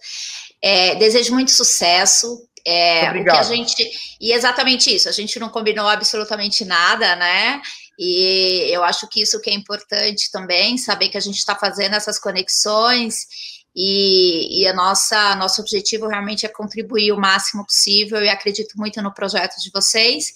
É, 0.62 0.95
desejo 0.95 1.34
muito 1.34 1.51
sucesso. 1.51 2.47
É, 2.67 3.12
o 3.12 3.23
que 3.23 3.30
a 3.30 3.43
gente 3.43 3.88
e 4.19 4.32
exatamente 4.34 4.93
isso, 4.93 5.08
a 5.08 5.12
gente 5.12 5.39
não 5.39 5.49
combinou 5.49 5.88
absolutamente 5.88 6.65
nada, 6.65 7.15
né? 7.15 7.62
E 7.97 8.71
eu 8.71 8.84
acho 8.84 9.08
que 9.08 9.21
isso 9.21 9.39
que 9.39 9.51
é 9.51 9.54
importante 9.54 10.32
também, 10.32 10.75
saber 10.75 11.10
que 11.10 11.17
a 11.17 11.21
gente 11.21 11.38
está 11.38 11.56
fazendo 11.56 11.93
essas 11.93 12.17
conexões 12.17 13.28
e, 13.75 14.63
e, 14.63 14.67
a 14.67 14.73
nossa 14.73 15.36
nosso 15.36 15.62
objetivo 15.62 16.08
realmente 16.08 16.43
é 16.43 16.49
contribuir 16.49 17.12
o 17.12 17.19
máximo 17.19 17.63
possível 17.63 18.23
e 18.23 18.30
acredito 18.30 18.75
muito 18.78 18.99
no 18.99 19.13
projeto 19.13 19.58
de 19.62 19.69
vocês 19.71 20.34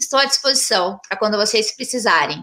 Estou 0.00 0.18
à 0.18 0.24
disposição 0.24 0.98
para 1.06 1.18
quando 1.18 1.36
vocês 1.36 1.76
precisarem. 1.76 2.42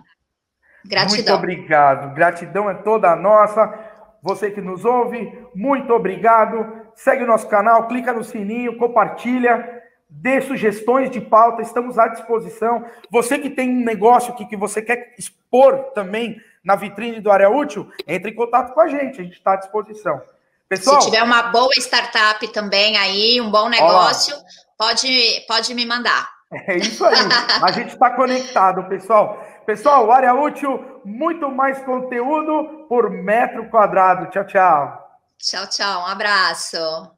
Gratidão. 0.85 1.15
Muito 1.15 1.33
obrigado. 1.33 2.13
Gratidão 2.13 2.69
é 2.69 2.75
toda 2.75 3.15
nossa. 3.15 3.86
Você 4.27 4.51
que 4.51 4.59
nos 4.59 4.83
ouve, 4.83 5.41
muito 5.55 5.93
obrigado. 5.93 6.85
Segue 6.93 7.23
o 7.23 7.27
nosso 7.27 7.47
canal, 7.47 7.87
clica 7.87 8.11
no 8.11 8.25
sininho, 8.25 8.77
compartilha, 8.77 9.81
dê 10.09 10.41
sugestões 10.41 11.09
de 11.09 11.21
pauta, 11.21 11.61
estamos 11.61 11.97
à 11.97 12.09
disposição. 12.09 12.83
Você 13.09 13.39
que 13.39 13.49
tem 13.49 13.69
um 13.69 13.85
negócio 13.85 14.35
que, 14.35 14.45
que 14.45 14.57
você 14.57 14.81
quer 14.81 15.15
expor 15.17 15.77
também 15.95 16.41
na 16.61 16.75
vitrine 16.75 17.21
do 17.21 17.31
Área 17.31 17.49
Útil, 17.49 17.89
entre 18.05 18.31
em 18.31 18.35
contato 18.35 18.73
com 18.73 18.81
a 18.81 18.89
gente, 18.89 19.21
a 19.21 19.23
gente 19.23 19.37
está 19.37 19.53
à 19.53 19.55
disposição. 19.55 20.21
Pessoal, 20.67 20.99
Se 20.99 21.07
tiver 21.07 21.23
uma 21.23 21.43
boa 21.43 21.71
startup 21.77 22.45
também 22.49 22.97
aí, 22.97 23.39
um 23.39 23.49
bom 23.49 23.69
negócio, 23.69 24.35
pode, 24.77 25.45
pode 25.47 25.73
me 25.73 25.85
mandar. 25.85 26.36
É 26.51 26.77
isso 26.77 27.05
aí. 27.05 27.15
A 27.61 27.71
gente 27.71 27.89
está 27.89 28.11
conectado, 28.11 28.87
pessoal. 28.87 29.43
Pessoal, 29.65 30.09
área 30.11 30.33
útil, 30.33 31.01
muito 31.03 31.49
mais 31.51 31.83
conteúdo 31.83 32.85
por 32.87 33.09
metro 33.09 33.69
quadrado. 33.69 34.29
Tchau, 34.29 34.45
tchau. 34.45 35.07
Tchau, 35.37 35.67
tchau. 35.67 36.01
Um 36.01 36.05
abraço. 36.05 37.16